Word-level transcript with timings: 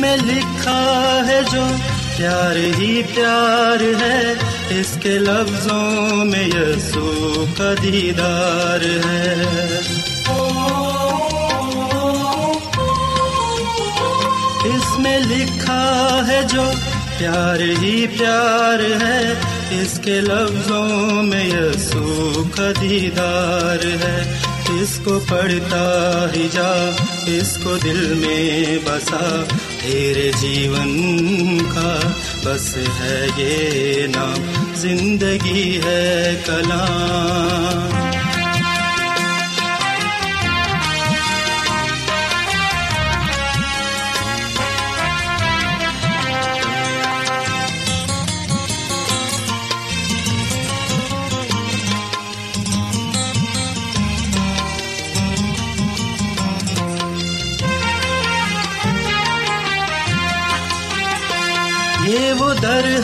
میں 0.00 0.16
لکھا 0.16 1.20
ہے 1.26 1.40
جو 1.52 1.62
پیار 2.16 2.56
ہی 2.56 3.02
پیار 3.14 4.02
ہے، 4.02 4.34
اس 4.68 4.98
کے 5.02 5.18
لفظوں 5.18 6.24
میں 6.24 6.46
یسو 6.46 7.44
کا 7.58 7.74
دیدار 7.82 9.08
ہے۔ 9.08 9.34
اس 14.64 14.98
میں 14.98 15.18
لکھا 15.18 16.20
ہے 16.28 16.40
جو 16.52 16.70
پیار 17.18 17.60
ہی 17.82 18.06
پیار 18.06 19.02
ہے، 19.02 19.34
اس 19.70 20.00
کے 20.04 20.20
لفظوں 20.20 21.22
میں 21.22 21.46
یسو 21.46 22.42
کا 22.56 22.70
دیدار 22.80 23.84
ہے۔ 23.84 24.32
اس 24.78 25.00
کو 25.04 25.20
پڑھتا 25.28 26.26
ہی 26.36 26.48
جا، 26.52 26.90
اس 27.26 27.58
کو 27.64 27.76
دل 27.76 28.14
میں 28.14 28.78
بسا، 28.84 29.44
تیرے 29.82 30.30
جیون 30.40 31.58
کا 31.74 31.98
بس 32.44 32.76
ہے 32.76 33.26
یہ 33.36 34.06
نام، 34.06 34.64
زندگی 34.74 35.80
ہے 35.84 36.40
کلام۔ 36.46 37.99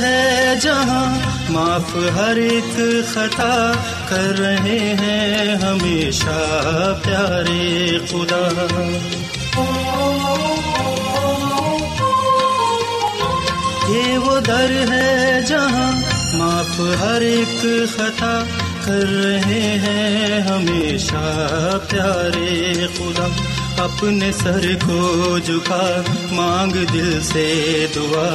ہے 0.00 0.54
جہاں 0.62 1.18
معاف 1.50 1.96
ہر 2.16 2.36
ایک 2.36 2.80
خطا 3.12 3.72
کر 4.08 4.38
رہے 4.38 4.96
ہیں 5.00 5.56
ہمیشہ 5.56 6.38
پیارے 7.04 7.98
خدا۔ 8.10 8.66
یہ 13.88 14.18
وہ 14.18 14.40
در 14.40 14.70
ہے 14.90 15.40
جہاں 15.48 15.92
معاف 16.34 16.80
ہر 17.00 17.20
ایک 17.20 17.66
خطا 17.94 18.44
کر 18.84 19.06
رہے 19.24 19.78
ہیں 19.84 20.40
ہمیشہ 20.40 21.38
پیارے 21.90 22.72
خدا۔ 22.96 23.28
اپنے 23.78 24.32
سر 24.32 24.74
کو 24.86 25.38
جھکا، 25.44 26.02
مانگ 26.32 26.84
دل 26.92 27.20
سے 27.22 27.86
دعا۔ 27.94 28.34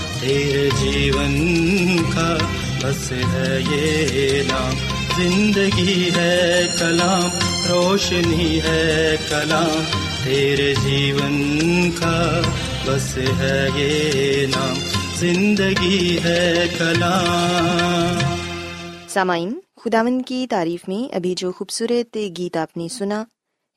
تیرے 0.21 0.69
جیون 0.81 1.97
کا 1.97 2.37
بس 2.81 3.11
ہے 3.11 3.59
یہ 3.71 4.43
نام۔ 4.43 4.73
زندگی 5.17 6.11
ہے 6.15 6.67
کلام، 6.79 7.29
روشنی 7.69 8.61
ہے 8.61 9.15
کلام۔ 9.29 9.83
تیرے 10.23 10.73
جیون 10.83 11.91
کا 11.91 12.41
بس 12.85 13.17
ہے 13.17 13.69
یہ 13.75 14.45
نام۔ 14.45 14.73
زندگی 15.15 16.19
ہے 16.23 16.67
کلام۔ 16.77 18.35
سامعین 19.07 19.59
خداون 19.83 20.21
کی 20.21 20.47
تعریف 20.49 20.87
میں 20.87 21.15
ابھی 21.15 21.33
جو 21.37 21.51
خوبصورت 21.51 22.17
گیت 22.37 22.57
آپ 22.57 22.77
نے 22.77 22.87
سنا، 22.87 23.23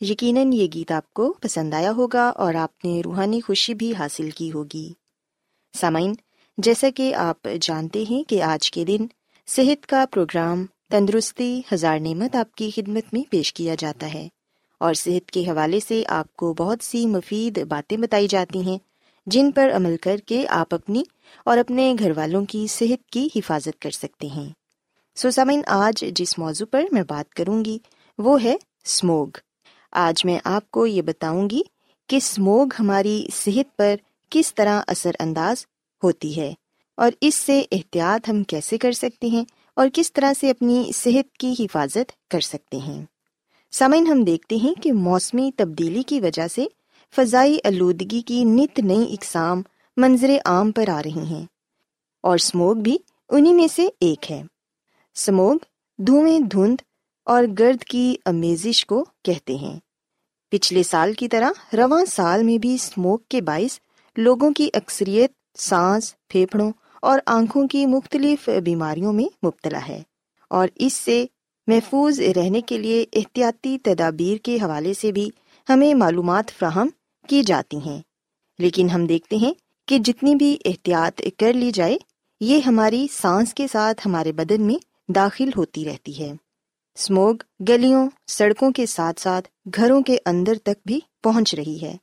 یقیناً 0.01 0.53
یہ 0.53 0.67
گیت 0.75 0.93
آپ 0.93 1.15
کو 1.15 1.35
پسند 1.41 1.75
آیا 1.75 1.93
ہوگا 1.93 2.29
اور 2.29 2.55
آپ 2.55 2.85
نے 2.85 3.01
روحانی 3.05 3.41
خوشی 3.41 3.75
بھی 3.75 3.95
حاصل 3.95 4.31
کی 4.31 4.53
ہوگی۔ 4.53 4.93
سامعین 5.81 6.15
جیسا 6.59 6.89
کہ 6.95 7.15
آپ 7.15 7.49
جانتے 7.61 8.05
ہیں 8.11 8.29
کہ 8.29 8.43
آج 8.43 8.71
کے 8.71 8.85
دن 8.85 9.07
صحت 9.47 9.87
کا 9.87 10.05
پروگرام 10.11 10.67
تندرستی 10.91 11.63
ہزار 11.73 11.99
نعمت 11.99 12.37
آپ 12.37 12.55
کی 12.55 12.71
خدمت 12.77 13.15
میں 13.15 13.23
پیش 13.31 13.53
کیا 13.53 13.75
جاتا 13.79 14.15
ہے 14.15 14.29
اور 14.79 14.95
صحت 14.95 15.31
کے 15.31 15.41
حوالے 15.41 15.81
سے 15.81 16.03
آپ 16.09 16.37
کو 16.37 16.55
بہت 16.55 16.85
سی 16.85 17.07
مفید 17.07 17.67
باتیں 17.67 17.97
بتائی 17.97 18.29
جاتی 18.29 18.63
ہیں 18.63 18.79
جن 19.27 19.51
پر 19.51 19.71
عمل 19.77 19.97
کر 19.97 20.17
کے 20.17 20.47
آپ 20.49 20.75
اپنی 20.75 21.03
اور 21.45 21.59
اپنے 21.59 21.95
گھر 21.99 22.13
والوں 22.17 22.45
کی 22.45 22.67
صحت 22.67 23.11
کی 23.11 23.29
حفاظت 23.37 23.83
کر 23.83 23.91
سکتے 23.91 24.27
ہیں۔ 24.27 24.51
سو 25.15 25.31
سامعین، 25.31 25.63
آج 25.67 26.05
جس 26.15 26.39
موضوع 26.39 26.67
پر 26.71 26.85
میں 26.93 27.03
بات 27.09 27.35
کروں 27.35 27.65
گی 27.65 27.79
وہ 28.19 28.43
ہے 28.43 28.57
اسموگ 28.85 29.27
آج 29.93 30.25
میں 30.25 30.39
آپ 30.45 30.71
کو 30.71 30.87
یہ 30.87 31.03
بتاؤں 31.03 31.51
گی 31.51 31.63
کہ 32.07 32.17
اسموگ 32.17 32.67
ہماری 32.81 33.27
صحت 33.33 33.77
پر 33.77 33.95
کس 34.31 34.55
طرح 34.55 34.83
اثر 34.87 35.11
انداز 35.21 35.67
ہوتی 36.05 36.41
ہے۔ 36.41 36.55
اور 36.97 37.13
اس 37.21 37.35
سے 37.35 37.65
احتیاط 37.73 38.29
ہم 38.29 38.45
کیسے 38.45 38.79
کر 38.79 38.93
سکتے 38.93 39.27
ہیں 39.27 39.45
اور 39.77 39.89
کس 39.95 40.13
طرح 40.13 40.33
سے 40.41 40.51
اپنی 40.51 40.91
صحت 40.95 41.37
کی 41.37 41.55
حفاظت 41.59 42.31
کر 42.31 42.41
سکتے 42.41 42.77
ہیں؟ 42.77 43.05
سامعین، 43.71 44.07
ہم 44.07 44.25
دیکھتے 44.25 44.57
ہیں 44.57 44.83
کہ 44.83 44.93
موسمی 44.93 45.51
تبدیلی 45.57 46.03
کی 46.03 46.21
وجہ 46.21 46.49
سے 46.49 46.67
فضائی 47.17 47.59
آلودگی 47.65 48.21
کی 48.21 48.45
نت 48.45 48.79
نئی 48.79 49.13
اقسام 49.13 49.63
منظر 49.97 50.31
عام 50.45 50.73
پر 50.73 50.89
آ 50.89 51.03
رہی 51.03 51.19
ہیں 51.19 51.47
اور 52.23 52.35
اسموگ 52.35 52.77
بھی 52.77 52.99
انہیں 53.29 53.55
میں 53.55 53.67
سے 53.75 53.89
ایک 54.01 54.33
ہے۔ 54.33 54.43
سموگ 55.15 55.57
دھوئیں 55.99 56.41
دھند 56.41 56.77
اور 57.25 57.45
گرد 57.59 57.85
کی 57.85 58.17
امیزش 58.25 58.87
کو 58.87 59.05
کہتے 59.25 59.55
ہیں۔ 59.55 59.79
پچھلے 60.51 60.83
سال 60.83 61.13
کی 61.13 61.29
طرح، 61.29 61.77
رواں 61.77 62.05
سال 62.05 62.43
میں 62.43 62.59
بھی 62.59 62.75
اسموک 62.75 63.29
کے 63.29 63.41
باعث 63.41 63.79
لوگوں 64.17 64.51
کی 64.51 64.69
اکثریت 64.75 65.33
سانس، 65.59 66.15
پھیپھڑوں 66.29 66.73
اور 67.03 67.19
آنکھوں 67.27 67.69
کی 67.69 67.87
مختلف 67.87 68.49
بیماریوں 68.65 69.13
میں 69.13 69.47
مبتلا 69.47 69.81
ہے 69.89 70.03
اور 70.51 70.69
اس 70.75 70.93
سے 70.93 71.27
محفوظ 71.67 72.21
رہنے 72.21 72.61
کے 72.61 72.79
لیے 72.79 73.05
احتیاطی 73.13 73.79
تدابیر 73.79 74.37
کے 74.37 74.57
حوالے 74.57 74.95
سے 74.95 75.13
بھی 75.13 75.31
ہمیں 75.69 75.95
معلومات 75.95 76.51
فراہم 76.59 76.89
کی 77.29 77.43
جاتی 77.43 77.77
ہیں۔ 77.77 78.03
لیکن 78.59 78.91
ہم 78.91 79.07
دیکھتے 79.07 79.37
ہیں 79.37 79.55
کہ 79.89 79.99
جتنی 79.99 80.35
بھی 80.35 80.57
احتیاط 80.65 81.23
کر 81.39 81.53
لی 81.53 81.71
جائے، 81.71 81.97
یہ 82.41 82.61
ہماری 82.61 83.07
سانس 83.13 83.55
کے 83.55 83.67
ساتھ 83.73 84.07
ہمارے 84.07 84.33
بدن 84.33 84.63
میں 84.63 85.13
داخل 85.13 85.51
ہوتی 85.57 85.85
رہتی 85.85 86.19
ہے۔ 86.19 86.33
اسموگ 86.95 87.35
گلیوں، 87.69 88.09
سڑکوں 88.27 88.71
کے 88.71 88.87
ساتھ 88.87 89.21
ساتھ 89.21 89.49
گھروں 89.77 90.03
کے 90.03 90.19
اندر 90.27 90.55
تک 90.59 90.87
بھی 90.87 91.01
پہنچ 91.23 91.55
رہی 91.55 91.83
ہے۔ 91.83 91.97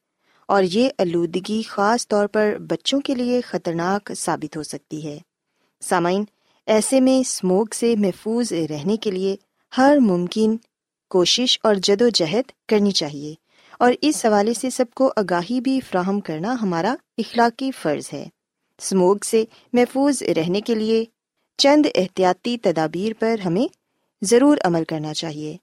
اور 0.52 0.64
یہ 0.64 0.90
آلودگی 1.00 1.62
خاص 1.62 2.08
طور 2.08 2.28
پر 2.28 2.58
بچوں 2.60 3.00
کے 3.00 3.16
لیے 3.16 3.42
خطرناک 3.42 4.12
ثابت 4.18 4.58
ہو 4.58 4.64
سکتی 4.64 5.06
ہے۔ 5.06 5.18
سامعین، 5.82 6.24
ایسے 6.66 7.00
میں 7.00 7.20
اسموگ 7.20 7.66
سے 7.76 7.96
محفوظ 7.98 8.54
رہنے 8.54 8.98
کے 8.98 9.12
لیے 9.12 9.36
ہر 9.78 9.98
ممکن 10.02 10.58
کوشش 11.10 11.60
اور 11.64 11.76
جد 11.76 12.02
و 12.02 12.10
جہد 12.10 12.52
کرنی 12.68 12.92
چاہیے 12.92 13.36
اور 13.80 13.94
اس 14.02 14.26
حوالے 14.26 14.54
سے 14.54 14.70
سب 14.70 14.86
کو 14.96 15.14
آگاہی 15.16 15.62
بھی 15.62 15.80
فراہم 15.80 16.20
کرنا 16.20 16.56
ہمارا 16.62 16.96
اخلاقی 17.18 17.72
فرض 17.72 18.10
ہے۔ 18.14 18.26
اسموگ 18.78 19.16
سے 19.26 19.46
محفوظ 19.74 20.24
رہنے 20.24 20.62
کے 20.62 20.76
لیے 20.76 21.06
چند 21.58 21.86
احتیاطی 21.96 22.58
تدابیر 22.58 23.14
پر 23.20 23.40
ہمیں 23.40 23.74
ضرور 24.22 24.58
عمل 24.64 24.84
کرنا 24.84 25.14
چاہیے۔ 25.14 25.58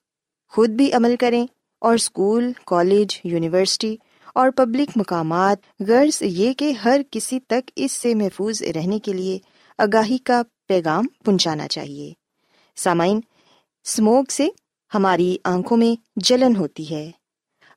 خود 0.48 0.68
بھی 0.68 0.92
عمل 0.92 1.16
کریں 1.20 1.46
اور 1.78 1.94
اسکول، 1.94 2.52
کالج، 2.66 3.20
یونیورسٹی 3.24 3.96
اور 4.34 4.50
پبلک 4.50 4.90
مقامات، 4.96 5.58
غرض 5.88 6.22
یہ 6.22 6.52
کہ 6.52 6.72
ہر 6.72 7.00
کسی 7.10 7.40
تک 7.40 7.70
اس 7.76 7.92
سے 7.92 8.14
محفوظ 8.14 8.62
رہنے 8.62 8.98
کے 8.98 9.12
لیے 9.12 9.38
آگاہی 9.78 10.18
کا 10.18 10.42
پیغام 10.66 11.06
پہنچانا 11.24 11.68
چاہیے۔ 11.68 12.12
سامعین 12.76 13.20
اسموک 13.84 14.30
سے 14.30 14.48
ہماری 14.94 15.36
آنکھوں 15.44 15.76
میں 15.76 16.02
جلن 16.16 16.56
ہوتی 16.56 16.90
ہے۔ 16.90 17.10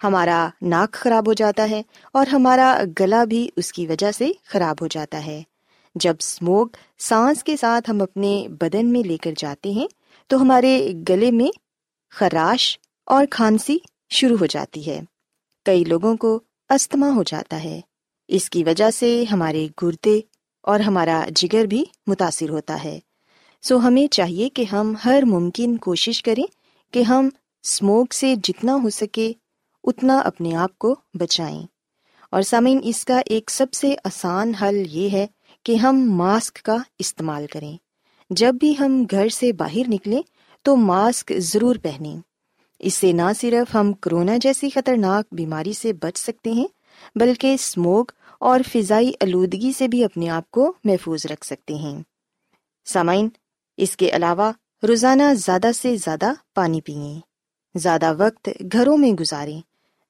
ہمارا 0.03 0.50
ناک 0.62 0.92
خراب 0.92 1.27
ہو 1.27 1.33
جاتا 1.33 1.69
ہے 1.69 1.81
اور 2.13 2.27
ہمارا 2.27 2.83
گلا 3.00 3.24
بھی 3.24 3.50
اس 3.56 3.74
کی 3.74 3.88
وجہ 3.88 4.12
سے 4.12 4.31
خراب 4.45 4.75
ہو 4.81 4.88
جاتا 4.88 5.25
ہے۔ 5.25 5.44
جب 5.95 6.13
اسموک 6.19 6.77
سانس 7.00 7.44
کے 7.44 7.57
ساتھ 7.57 7.89
ہم 7.89 8.01
اپنے 8.01 8.47
بدن 8.59 8.86
میں 8.86 9.04
لے 9.04 9.18
کر 9.18 9.31
جاتے 9.38 9.71
ہیں، 9.71 9.88
تو 10.27 10.42
ہمارے 10.42 10.92
گلے 11.09 11.31
میں 11.31 11.47
خراش 12.12 12.80
اور 13.06 13.25
کھانسی 13.31 13.77
شروع 14.09 14.38
ہو 14.38 14.45
جاتی 14.45 14.89
ہے۔ 14.89 15.01
کئی 15.65 15.83
لوگوں 15.83 16.17
کو 16.17 16.39
استھما 16.69 17.09
ہو 17.15 17.23
جاتا 17.23 17.63
ہے۔ 17.63 17.81
اس 18.27 18.49
کی 18.49 18.63
وجہ 18.63 18.91
سے 18.91 19.23
ہمارے 19.31 19.67
گردے 19.83 20.21
اور 20.63 20.79
ہمارا 20.79 21.25
جگر 21.35 21.65
بھی 21.65 21.85
متاثر 22.07 22.49
ہوتا 22.49 22.83
ہے۔ 22.83 22.99
سو 23.61 23.77
ہمیں 23.77 24.07
چاہیے 24.07 24.49
کہ 24.49 24.65
ہم 24.71 24.93
ہر 25.05 25.23
ممکن 25.25 25.77
کوشش 25.77 26.23
کریں 26.23 26.43
کہ 26.93 27.03
ہم 27.03 27.29
اسموک 27.63 28.13
سے 28.13 28.35
جتنا 28.43 28.75
ہو 28.83 28.89
سکے 28.89 29.33
اتنا 29.83 30.19
اپنے 30.19 30.55
آپ 30.55 30.79
کو 30.79 30.95
بچائیں۔ 31.13 31.63
اور 32.31 32.41
سامعین، 32.41 32.79
اس 32.83 33.05
کا 33.05 33.21
ایک 33.25 33.49
سب 33.49 33.73
سے 33.73 33.95
آسان 34.03 34.55
حل 34.55 34.83
یہ 34.89 35.09
ہے 35.09 35.27
کہ 35.63 35.75
ہم 35.75 36.11
ماسک 36.11 36.55
کا 36.55 36.77
استعمال 36.99 37.45
کریں۔ 37.47 37.77
جب 38.29 38.55
بھی 38.59 38.75
ہم 38.79 39.05
گھر 39.11 39.29
سے 39.29 39.53
باہر 39.53 39.81
نکلیں 39.87 40.21
تو 40.61 40.75
ماسک 40.75 41.33
ضرور 41.37 41.75
پہنیں۔ 41.83 42.31
اس 42.81 42.94
سے 42.94 43.12
نہ 43.12 43.33
صرف 43.39 43.75
ہم 43.75 43.94
کرونا 43.94 44.38
جیسی 44.42 44.69
خطرناک 44.69 45.25
بیماری 45.31 45.74
سے 45.74 45.94
بچ 45.94 46.18
سکتے 46.18 46.51
ہیں، 46.51 46.68
بلکہ 47.16 47.54
اسموک 47.54 48.12
اور 48.39 48.60
فضائی 48.74 49.12
آلودگی 49.21 49.71
سے 49.78 49.88
بھی 49.88 50.04
اپنے 50.04 50.30
آپ 50.30 50.52
کو 50.52 50.73
محفوظ 50.83 51.26
رکھ 51.26 51.45
سکتے 51.45 51.73
ہیں۔ 51.73 52.02
سامعین، 52.85 53.30
اس 53.78 53.97
کے 53.97 54.09
علاوہ 54.09 54.52
روزانہ 54.88 55.23
زیادہ 55.33 55.71
سے 55.81 55.95
زیادہ 55.95 56.33
پانی 56.56 56.81
پئیں 56.81 57.19
زیادہ 57.76 58.14
وقت 58.18 58.50
گھروں 58.73 58.97
میں 58.97 59.11
گزاریں۔ 59.11 59.61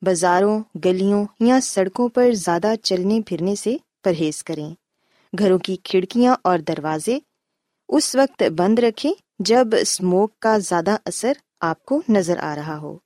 بازاروں، 0.02 0.64
گلیوں 0.86 1.26
یا 1.40 1.60
سڑکوں 1.64 2.10
پر 2.10 2.32
زیادہ 2.32 2.74
چلنے 2.84 3.22
پھرنے 3.26 3.56
سے 3.56 3.78
پرہیز 4.04 4.44
کریں۔ 4.44 4.74
گھروں 5.40 5.60
کی 5.60 5.76
کھڑکیاں 5.84 6.36
اور 6.44 6.60
دروازے 6.60 7.20
اس 7.90 8.16
وقت 8.16 8.44
بند 8.58 8.80
رکھیں 8.80 9.14
جب 9.40 9.68
اسموک 9.82 10.40
کا 10.40 10.58
زیادہ 10.58 10.98
اثر 11.06 11.34
آپ 11.62 11.86
کو 11.86 12.02
نظر 12.10 12.38
آ 12.38 12.56
رہا 12.56 12.78
ہو۔ 12.78 12.98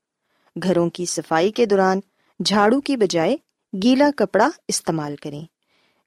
گھروں 0.64 0.90
کی 0.90 1.06
صفائی 1.06 1.52
کے 1.52 1.66
دوران 1.66 2.00
جھاڑو 2.46 2.82
کی 2.82 2.98
بجائے 2.98 3.38
گیلا 3.84 4.10
کپڑا 4.16 4.50
استعمال 4.68 5.16
کریں۔ 5.16 5.42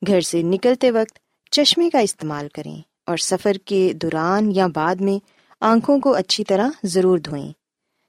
گھر 0.07 0.21
سے 0.21 0.43
نکلتے 0.43 0.90
وقت 0.90 1.19
چشمے 1.50 1.90
کا 1.90 1.99
استعمال 1.99 2.49
کریں 2.49 2.83
اور 3.07 3.17
سفر 3.17 3.52
کے 3.64 3.93
دوران 3.93 4.52
یا 4.55 4.67
بعد 4.67 4.97
میں 4.97 5.25
آنکھوں 5.61 6.00
کو 6.00 6.14
اچھی 6.14 6.45
طرح 6.45 6.69
ضرور 6.85 7.19
دھوئیں۔ 7.19 7.52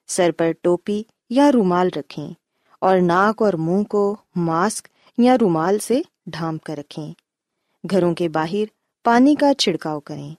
سر 0.07 0.31
پر 0.31 0.51
ٹوپی 0.61 1.03
یا 1.29 1.51
رومال 1.51 1.89
رکھیں 1.95 2.33
اور 2.81 2.97
ناک 2.97 3.41
اور 3.41 3.53
منہ 3.53 3.83
کو 3.83 4.15
ماسک 4.35 4.87
یا 5.17 5.37
رومال 5.41 5.79
سے 5.79 6.01
ڈھانپ 6.25 6.63
کر 6.63 6.77
رکھیں۔ 6.77 7.13
گھروں 7.91 8.13
کے 8.13 8.29
باہر 8.29 8.65
پانی 9.03 9.35
کا 9.35 9.53
چھڑکاؤ 9.53 9.99
کریں 9.99 10.33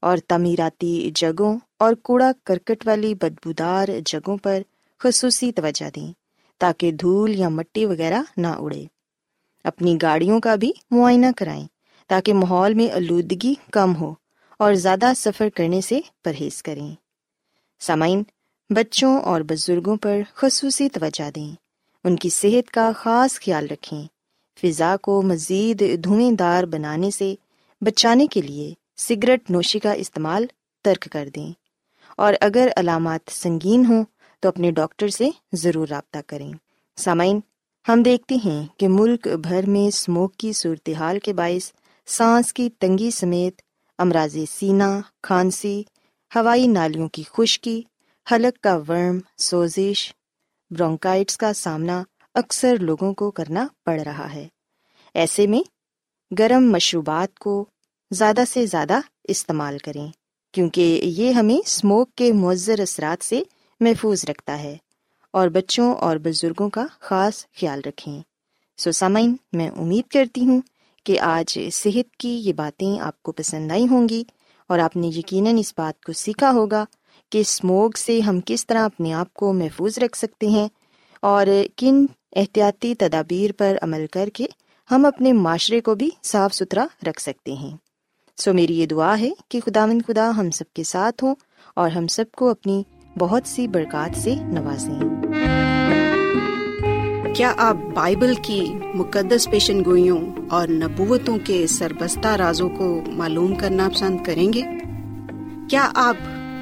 اور 0.00 0.18
تعمیراتی 0.28 1.10
جگہوں 1.14 1.58
اور 1.84 1.94
کوڑا 1.94 2.32
کرکٹ 2.44 2.86
والی 2.86 3.14
بدبودار 3.14 3.88
جگہوں 4.06 4.36
پر 4.36 4.62
خصوصی 4.98 5.52
توجہ 5.52 5.90
دیں 5.90 6.12
تاکہ 6.58 6.92
دھول 6.92 7.34
یا 7.34 7.48
مٹی 7.48 7.86
وغیرہ 7.86 8.22
نہ 8.36 8.46
اڑے۔ 8.46 8.84
اپنی 9.64 9.98
گاڑیوں 10.02 10.40
کا 10.40 10.54
بھی 10.54 10.72
معائنہ 10.90 11.26
کرائیں 11.36 11.66
تاکہ 12.08 12.34
ماحول 12.34 12.74
میں 12.74 12.90
آلودگی 12.90 13.54
کم 13.72 13.96
ہو 13.96 14.14
اور 14.58 14.74
زیادہ 14.74 15.12
سفر 15.16 15.48
کرنے 15.48 15.80
سے 15.80 16.00
پرہیز 16.24 16.62
کریں۔ 16.62 16.94
سامعین، 17.80 18.22
بچوں 18.70 19.20
اور 19.20 19.40
بزرگوں 19.40 19.96
پر 19.96 20.20
خصوصی 20.34 20.88
توجہ 20.88 21.30
دیں۔ 21.30 21.54
ان 22.04 22.16
کی 22.16 22.28
صحت 22.28 22.70
کا 22.70 22.92
خاص 22.96 23.40
خیال 23.40 23.66
رکھیں۔ 23.66 24.04
فضا 24.62 24.96
کو 25.02 25.22
مزید 25.22 26.04
دھوئیں 26.04 26.32
دار 26.32 26.64
بنانے 26.64 27.10
سے 27.10 27.34
بچانے 27.80 28.26
کے 28.26 28.40
لیے 28.40 28.74
سگریٹ 28.96 29.50
نوشی 29.50 29.78
کا 29.78 29.92
استعمال 29.92 30.46
ترک 30.82 31.08
کر 31.12 31.28
دیں۔ 31.34 31.63
اور 32.16 32.34
اگر 32.40 32.68
علامات 32.76 33.30
سنگین 33.30 33.86
ہوں 33.86 34.04
تو 34.40 34.48
اپنے 34.48 34.70
ڈاکٹر 34.70 35.08
سے 35.08 35.28
ضرور 35.52 35.88
رابطہ 35.88 36.18
کریں۔ 36.26 36.52
سامعین، 36.96 37.40
ہم 37.88 38.02
دیکھتے 38.02 38.34
ہیں 38.34 38.66
کہ 38.76 38.88
ملک 38.88 39.28
بھر 39.28 39.64
میں 39.66 39.88
اسموک 39.88 40.36
کی 40.36 40.52
صورتحال 40.52 41.18
کے 41.18 41.32
باعث 41.32 41.72
سانس 42.06 42.52
کی 42.52 42.70
تنگی 42.70 43.10
سمیت 43.10 43.62
امراض 43.98 44.36
سینا، 44.50 45.00
کھانسی، 45.22 45.82
ہوائی 46.34 46.66
نالیوں 46.66 47.08
کی 47.08 47.22
خشکی، 47.22 47.82
حلق 48.32 48.62
کا 48.62 48.76
ورم، 48.88 49.18
سوزش، 49.38 50.12
برونکائٹس 50.70 51.36
کا 51.36 51.52
سامنا 51.52 52.02
اکثر 52.34 52.76
لوگوں 52.80 53.14
کو 53.14 53.30
کرنا 53.30 53.66
پڑ 53.84 54.00
رہا 54.00 54.32
ہے۔ 54.32 54.48
ایسے 55.14 55.46
میں 55.46 55.62
گرم 56.38 56.72
مشروبات 56.72 57.38
کو 57.38 57.64
زیادہ 58.10 58.44
سے 58.48 58.66
زیادہ 58.66 59.00
استعمال 59.24 59.78
کریں۔ 59.78 60.08
کیونکہ 60.54 61.00
یہ 61.04 61.30
ہمیں 61.30 61.54
اسموک 61.54 62.14
کے 62.14 62.32
مؤثر 62.32 62.80
اثرات 62.80 63.24
سے 63.24 63.42
محفوظ 63.80 64.24
رکھتا 64.28 64.62
ہے 64.62 64.76
اور 65.30 65.48
بچوں 65.48 65.94
اور 65.94 66.16
بزرگوں 66.16 66.70
کا 66.70 66.86
خاص 67.00 67.46
خیال 67.60 67.80
رکھیں۔ 67.86 68.22
سو 68.78 68.92
سامعین، 68.92 69.36
میں 69.52 69.68
امید 69.68 70.10
کرتی 70.10 70.46
ہوں 70.46 70.60
کہ 71.04 71.20
آج 71.20 71.58
صحت 71.72 72.16
کی 72.16 72.28
یہ 72.28 72.52
باتیں 72.52 73.00
آپ 73.00 73.22
کو 73.22 73.32
پسند 73.32 73.70
آئی 73.70 73.86
ہوں 73.90 74.08
گی 74.08 74.24
اور 74.68 74.78
آپ 74.78 74.96
نے 74.96 75.06
یقیناً 75.06 75.58
اس 75.58 75.74
بات 75.76 76.04
کو 76.04 76.12
سیکھا 76.12 76.50
ہوگا 76.50 76.84
کہ 77.30 77.38
اسموک 77.38 77.98
سے 77.98 78.20
ہم 78.20 78.40
کس 78.46 78.66
طرح 78.66 78.84
اپنے 78.84 79.12
آپ 79.12 79.34
کو 79.34 79.52
محفوظ 79.52 79.98
رکھ 79.98 80.18
سکتے 80.18 80.46
ہیں 80.46 80.68
اور 81.22 81.46
کن 81.76 82.06
احتیاطی 82.36 82.94
تدابیر 82.94 83.50
پر 83.52 83.76
عمل 83.82 84.06
کر 84.12 84.28
کے 84.34 84.46
ہم 84.90 85.06
اپنے 85.06 85.32
معاشرے 85.32 85.80
کو 85.80 85.94
بھی 85.94 86.10
صاف 86.22 86.54
ستھرا 86.54 86.86
رکھ 87.06 87.22
سکتے 87.22 87.52
ہیں۔ 87.52 87.76
سو 88.36 88.52
میری 88.52 88.80
یہ 88.80 88.86
دعا 88.86 89.18
ہے 89.20 89.30
کہ 89.48 89.60
خدا 89.66 89.86
مند 89.86 90.02
خدا 90.06 90.30
ہم 90.36 90.50
سب 90.50 90.64
کے 90.74 90.84
ساتھ 90.84 91.24
ہوں 91.24 91.34
اور 91.76 91.90
ہم 91.90 92.06
سب 92.06 92.24
کو 92.32 92.48
اپنی 92.50 92.82
بہت 93.18 93.42
سی 93.48 93.68
برکات 93.68 94.18
سے 94.18 94.34
نوازیں۔ 94.34 94.98
کیا 97.34 97.54
آپ 97.56 97.76
بائبل 97.94 98.34
کی 98.42 98.60
مقدس 98.94 99.50
پیشن 99.50 99.84
گوئیوں 99.84 100.18
اور 100.50 100.68
نبوتوں 100.68 101.38
کے 101.44 101.66
سربستہ 101.66 102.28
رازوں 102.28 102.68
کو 102.68 103.00
معلوم 103.06 103.54
کرنا 103.54 103.88
پسند 103.94 104.24
کریں 104.24 104.52
گے؟ 104.52 104.62
کیا 105.70 105.90
آپ 105.94 106.16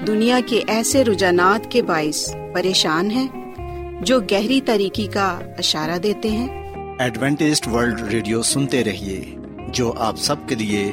دنیا 0.06 0.40
کے 0.46 0.62
ایسے 0.66 1.04
رجحانات 1.04 1.70
کے 1.70 1.82
باعث 1.82 2.34
پریشان 2.54 3.10
ہیں 3.10 3.28
جو 4.02 4.20
گہری 4.20 4.60
طریقے 4.60 5.06
کا 5.06 5.38
اشارہ 5.58 5.98
دیتے 5.98 6.30
ہیں؟ 6.30 6.48
ایڈوینٹسٹ 6.98 7.68
ورلڈ 7.68 8.00
ریڈیو 8.00 8.42
سنتے 8.42 8.84
رہیے 8.84 9.36
جو 9.68 9.92
آپ 9.96 10.18
سب 10.18 10.36
کے 10.46 10.54
لیے 10.54 10.92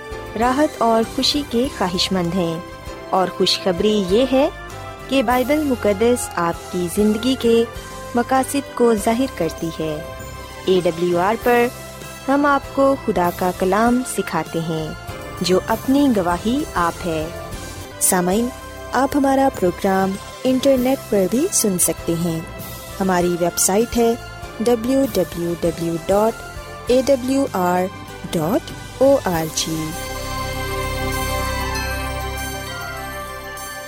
راحت 0.39 0.81
اور 0.81 1.15
خوشی 1.15 1.41
کے 1.49 1.67
خواہش 1.77 2.11
مند 2.11 2.35
ہیں۔ 2.35 2.59
اور 3.09 3.27
خوشخبری 3.37 4.03
یہ 4.09 4.25
ہے 4.31 4.49
کہ 5.07 5.23
بائبل 5.23 5.63
مقدس 5.63 6.29
آپ 6.35 6.71
کی 6.71 6.87
زندگی 6.95 7.35
کے 7.39 7.63
مقاصد 8.15 8.75
کو 8.75 8.95
ظاہر 8.95 9.25
کرتی 9.37 9.67
ہے۔ 9.67 10.01
اے 10.65 10.79
ڈبلیو 10.83 11.19
آر 11.19 11.35
پر 11.43 11.67
ہم 12.27 12.45
آپ 12.45 12.61
کو 12.73 12.95
خدا 13.05 13.29
کا 13.35 13.51
کلام 13.59 14.01
سکھاتے 14.17 14.59
ہیں، 14.59 14.87
جو 15.41 15.59
اپنی 15.67 16.07
گواہی 16.17 16.63
آپ 16.75 17.07
ہے۔ 17.07 17.27
سامعین، 17.99 18.47
آپ 18.91 19.09
ہمارا 19.15 19.49
پروگرام 19.59 20.11
انٹرنیٹ 20.43 20.97
پر 21.09 21.25
بھی 21.31 21.47
سن 21.51 21.79
سکتے 21.79 22.13
ہیں۔ 22.25 22.39
ہماری 22.99 23.35
ویب 23.39 23.57
سائٹ 23.57 23.97
ہے 23.97 24.13
W 24.59 25.05
W 25.13 25.53
W 25.61 25.95
dot 26.05 26.41
A 26.87 27.01
W 27.05 27.45
R 27.53 27.81
dot 28.31 28.71
O 28.97 29.17
R 29.25 29.45
G. 29.55 29.89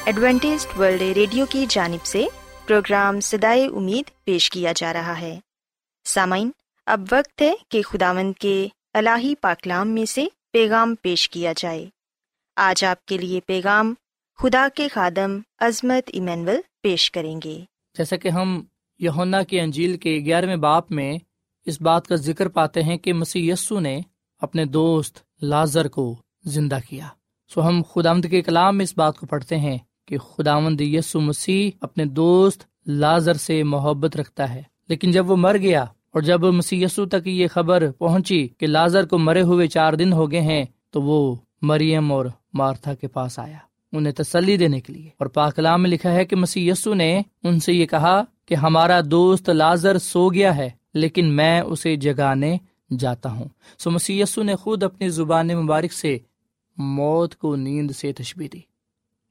Adventist 0.05 0.67
World 0.79 1.01
Radio 1.01 1.45
کی 1.45 1.65
جانب 1.69 2.05
سے 2.05 2.25
پروگرام 2.67 3.19
سدائے 3.19 3.65
امید 3.65 4.23
پیش 4.23 4.49
کیا 4.49 4.71
جا 4.75 4.93
رہا 4.93 5.19
ہے۔ 5.19 5.39
سامعین، 6.05 6.51
اب 6.85 7.01
وقت 7.11 7.41
ہے 7.41 7.53
کہ 7.69 7.81
خداوند 7.81 8.33
کے 8.33 8.67
الہی 8.93 9.35
پاکلام 9.35 9.89
میں 9.89 10.05
سے 10.05 10.25
پیغام 10.51 10.95
پیش 11.01 11.29
کیا 11.29 11.53
جائے۔ 11.57 11.85
آج 12.55 12.83
آپ 12.83 13.05
کے 13.05 13.17
لیے 13.17 13.39
پیغام 13.45 13.93
خدا 14.37 14.67
کے 14.75 14.87
خادم 14.87 15.39
عظمت 15.59 16.09
ایمینول 16.13 16.61
پیش 16.81 17.11
کریں 17.11 17.39
گے۔ 17.43 17.59
جیسا 17.97 18.15
کہ 18.15 18.27
ہم 18.27 18.63
یونا 18.99 19.43
کی 19.43 19.59
انجیل 19.59 19.97
کے 19.97 20.19
گیارہویں 20.25 20.55
باپ 20.55 20.91
میں 20.91 21.17
اس 21.65 21.81
بات 21.81 22.07
کا 22.07 22.15
ذکر 22.15 22.47
پاتے 22.47 22.83
ہیں 22.83 22.97
کہ 22.97 23.13
مسی 23.13 23.49
یسو 23.49 23.79
نے 23.79 24.01
اپنے 24.41 24.65
دوست 24.65 25.19
لازر 25.41 25.87
کو 25.87 26.21
زندہ 26.43 26.77
کیا۔ 26.89 27.07
سو 27.53 27.67
ہم 27.67 27.81
خدا 27.93 28.13
کے 28.19 28.41
کلام 28.41 28.77
میں 28.77 28.83
اس 28.83 28.97
بات 28.97 29.17
کو 29.17 29.25
پڑھتے 29.25 29.57
ہیں۔ 29.57 29.77
کہ 30.05 30.17
خداوند 30.17 30.81
یسو 30.81 31.19
مسیح 31.21 31.77
اپنے 31.81 32.05
دوست 32.05 32.63
لازر 32.87 33.33
سے 33.33 33.63
محبت 33.63 34.17
رکھتا 34.17 34.53
ہے۔ 34.53 34.61
لیکن 34.89 35.11
جب 35.11 35.29
وہ 35.29 35.35
مر 35.35 35.57
گیا 35.57 35.83
اور 35.83 36.21
جب 36.21 36.43
مسی 36.43 36.83
یسو 36.83 37.05
تک 37.05 37.27
یہ 37.27 37.47
خبر 37.47 37.91
پہنچی 37.91 38.47
کہ 38.57 38.67
لازر 38.67 39.05
کو 39.05 39.17
مرے 39.17 39.41
ہوئے 39.41 39.67
چار 39.67 39.93
دن 39.93 40.13
ہو 40.13 40.31
گئے 40.31 40.41
ہیں، 40.41 40.63
تو 40.91 41.01
وہ 41.01 41.35
مریم 41.61 42.11
اور 42.11 42.25
مارتھا 42.53 42.93
کے 42.93 43.07
پاس 43.07 43.39
آیا، 43.39 43.57
انہیں 43.91 44.13
تسلی 44.13 44.57
دینے 44.57 44.81
کے 44.81 44.93
لیے۔ 44.93 45.09
اور 45.19 45.27
پاکلام 45.27 45.81
میں 45.81 45.89
لکھا 45.89 46.11
ہے 46.11 46.25
کہ 46.25 46.35
مسی 46.35 46.69
یسو 46.69 46.93
نے 46.93 47.21
ان 47.43 47.59
سے 47.59 47.73
یہ 47.73 47.85
کہا 47.85 48.23
کہ 48.45 48.55
ہمارا 48.55 48.99
دوست 49.05 49.49
لازر 49.49 49.97
سو 49.97 50.29
گیا 50.29 50.57
ہے، 50.57 50.69
لیکن 50.93 51.25
میں 51.25 51.61
اسے 51.61 51.95
جگانے 51.95 52.57
جاتا 52.99 53.31
ہوں۔ 53.31 53.45
سو 53.77 53.91
مسی 53.91 54.21
یسو 54.21 54.43
نے 54.43 54.55
خود 54.55 54.83
اپنی 54.83 55.09
زبان 55.09 55.47
مبارک 55.47 55.93
سے 55.93 56.17
موت 56.77 57.35
کو 57.35 57.55
نیند 57.55 57.91
سے 57.91 58.11
تشبی 58.11 58.47
دی۔ 58.47 58.72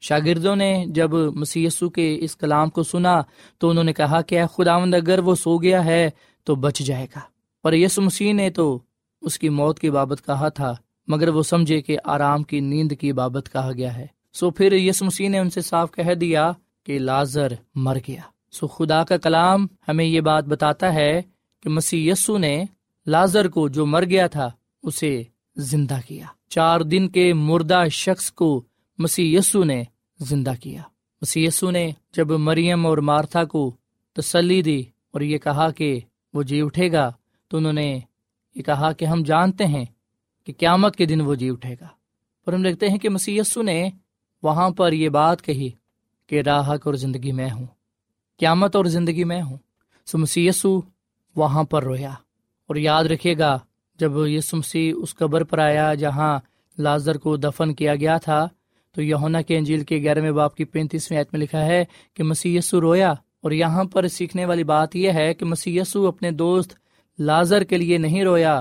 شاگردوں 0.03 0.57
نے 0.57 0.85
جب 0.87 1.13
مسیسو 1.13 1.91
کے 1.91 2.17
اس 2.21 2.37
کلام 2.37 2.71
کو 2.71 2.83
سنا 2.83 3.23
تو 3.59 3.71
انہوں 3.71 3.85
نے 3.85 3.93
کہا 3.93 4.21
کہ 4.21 4.47
خداوند، 4.47 4.95
اگر 4.95 5.19
وہ 5.19 5.35
سو 5.35 5.59
گیا 5.59 5.85
ہے 5.85 6.11
تو 6.45 6.55
بچ 6.55 6.79
جائے 6.79 7.07
گا۔ 7.17 7.21
پر 7.63 7.73
یس 7.73 7.99
مسیح 7.99 8.33
نے 8.33 8.51
تو 8.51 8.79
اس 9.21 9.39
کی 9.39 9.49
موت 9.49 9.79
کی 9.79 9.91
بابت 9.91 10.27
کہا 10.27 10.49
تھا، 10.49 10.75
مگر 11.07 11.29
وہ 11.29 11.43
سمجھے 11.43 11.81
کہ 11.81 11.97
آرام 12.05 12.43
کی 12.43 12.61
نیند 12.61 12.93
کی 13.01 13.13
بابت 13.13 13.49
کہا 13.53 13.73
گیا 13.73 13.97
ہے۔ 13.97 14.07
سو 14.33 14.51
پھر 14.51 14.73
یس 14.73 15.03
مسیح 15.03 15.29
نے 15.29 15.39
ان 15.39 15.51
سے 15.51 15.61
صاف 15.61 15.93
کہہ 15.93 16.15
دیا 16.15 16.53
کہ 16.87 16.99
لازر 16.99 17.53
مر 17.75 17.99
گیا۔ 18.09 18.21
سو 18.53 18.67
خدا 18.67 19.05
کا 19.05 19.17
کلام 19.17 19.67
ہمیں 19.89 20.05
یہ 20.05 20.21
بات 20.21 20.45
بتاتا 20.45 20.95
ہے 20.95 21.23
کہ 21.63 21.69
مسی 21.69 22.09
یسو 22.09 22.39
نے 22.39 22.65
لازر 23.07 23.49
کو 23.49 23.69
جو 23.69 23.87
مر 23.87 24.05
گیا 24.05 24.27
تھا، 24.27 24.51
اسے 24.83 25.23
زندہ 25.57 25.99
کیا۔ 26.09 26.27
چار 26.49 26.81
دن 26.81 27.09
کے 27.09 27.35
مردہ 27.35 27.85
شخص 27.91 28.33
کو 28.33 28.63
مسی 28.99 29.35
یسو 29.35 29.65
نے 29.65 29.83
زندہ 30.25 30.53
کیا۔ 30.61 30.83
مسی 31.23 31.45
یسو 31.45 31.71
نے 31.71 31.91
جب 32.13 32.31
مریم 32.41 32.87
اور 32.87 32.99
مارتھا 32.99 33.45
کو 33.45 33.71
تسلی 34.17 34.61
دی 34.63 34.81
اور 35.11 35.21
یہ 35.21 35.39
کہا 35.39 35.71
کہ 35.71 35.99
وہ 36.35 36.43
جی 36.43 36.61
اٹھے 36.63 36.91
گا، 36.93 37.11
تو 37.51 37.57
انہوں 37.57 37.73
نے 37.73 37.89
یہ 38.57 38.63
کہا 38.63 38.93
کہ 38.93 39.05
ہم 39.05 39.23
جانتے 39.23 39.67
ہیں 39.67 39.85
کہ 40.47 40.53
قیامت 40.59 40.97
کے 40.97 41.07
دن 41.07 41.21
وہ 41.21 41.35
جی 41.35 41.51
اٹھے 41.51 41.75
گا۔ 41.81 41.89
پر 42.47 42.53
ہم 42.53 42.65
لکھتے 42.65 42.89
ہیں 42.89 42.99
کہ 42.99 43.09
مسی 43.09 43.37
یسو 43.39 43.63
نے 43.63 43.91
وہاں 44.43 44.71
پر 44.71 44.93
یہ 44.93 45.09
بات 45.09 45.43
کہی 45.43 45.69
کہ 46.27 46.41
راہک 46.41 46.87
اور 46.87 46.95
زندگی 46.95 47.33
میں 47.33 47.51
ہوں، 47.51 47.67
قیامت 48.41 48.77
اور 48.77 48.85
زندگی 48.85 49.25
میں 49.25 49.43
ہوں۔ 49.43 49.57
سو 50.07 50.19
مسی 50.19 50.47
یسو 50.47 50.81
وہاں 51.37 51.65
پر 51.65 51.85
رویا 51.85 52.11
اور 52.69 52.77
یاد 52.77 53.05
رکھے 53.05 53.35
گا، 53.39 53.59
جب 54.01 54.13
یسو 54.27 54.57
مسیح 54.57 54.93
اس 54.97 55.15
قبر 55.15 55.45
پر 55.45 55.59
آیا 55.59 55.95
جہاں 55.95 56.39
لازر 56.79 57.19
کو 57.19 57.37
دفن 57.37 57.75
کیا 57.75 57.95
گیا 57.95 58.17
تھا 58.17 58.49
تو 58.93 59.03
یونا 59.03 59.43
کے 59.43 59.59
انجیل 59.59 59.85
کے 59.85 59.97
گیارہویں 59.97 60.33
باپ 60.33 60.55
کی 60.55 60.65
پینتیسویں 60.65 61.19
عید 61.19 61.27
میں 61.33 61.41
لکھا 61.41 61.67
ہے 61.67 61.85
کہ 62.15 62.23
مسی 62.23 62.59
رویا 62.73 63.11
اور 63.11 63.51
یہاں 63.51 63.85
پر 63.85 64.09
سیکھنے 64.09 64.45
والی 64.45 64.65
بات 64.65 64.97
یہ 64.97 65.11
ہے 65.11 65.35
کہ 65.35 65.45
مسی 65.45 65.79
اپنے 66.09 66.31
دوست 66.31 66.75
لازر 67.19 67.65
کے 67.65 67.77
لیے 67.77 67.99
نہیں 67.99 68.25
رویا، 68.25 68.61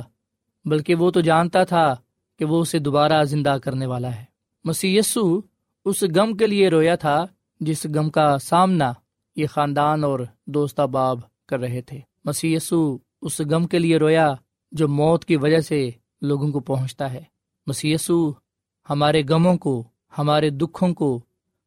بلکہ 0.66 0.96
وہ 0.96 1.12
تو 1.12 1.22
جانتا 1.22 1.64
تھا 1.64 1.96
کہ 2.40 2.46
وہ 2.46 2.62
اسے 2.62 2.80
دوبارہ 2.80 3.24
زندہ 3.24 3.58
کرنے 3.64 3.86
والا 3.86 4.16
ہے۔ 4.16 4.24
مسی 4.64 4.98
اس 4.98 6.04
غم 6.16 6.38
کے 6.38 6.48
لیے 6.48 6.70
رویا 6.70 6.96
تھا 6.96 7.26
جس 7.60 7.86
غم 7.96 8.10
کا 8.10 8.38
سامنا 8.38 8.94
یہ 9.36 9.48
خاندان 9.48 10.04
اور 10.04 10.20
دوست 10.48 10.80
باب 10.80 11.20
کر 11.48 11.60
رہے 11.60 11.82
تھے۔ 11.82 12.00
مسی 12.26 12.56
اس 13.22 13.40
غم 13.40 13.68
کے 13.68 13.80
لیے 13.80 13.98
رویا 13.98 14.34
جو 14.72 14.88
موت 14.88 15.26
کی 15.26 15.36
وجہ 15.36 15.60
سے 15.60 15.90
لوگوں 16.22 16.52
کو 16.52 16.60
پہنچتا 16.60 17.14
ہے۔ 17.14 17.24
مسی 17.68 17.96
ہمارے 18.90 19.22
غموں 19.30 19.56
کو 19.56 19.84
ہمارے 20.18 20.50
دکھوں 20.50 20.94
کو، 20.94 21.22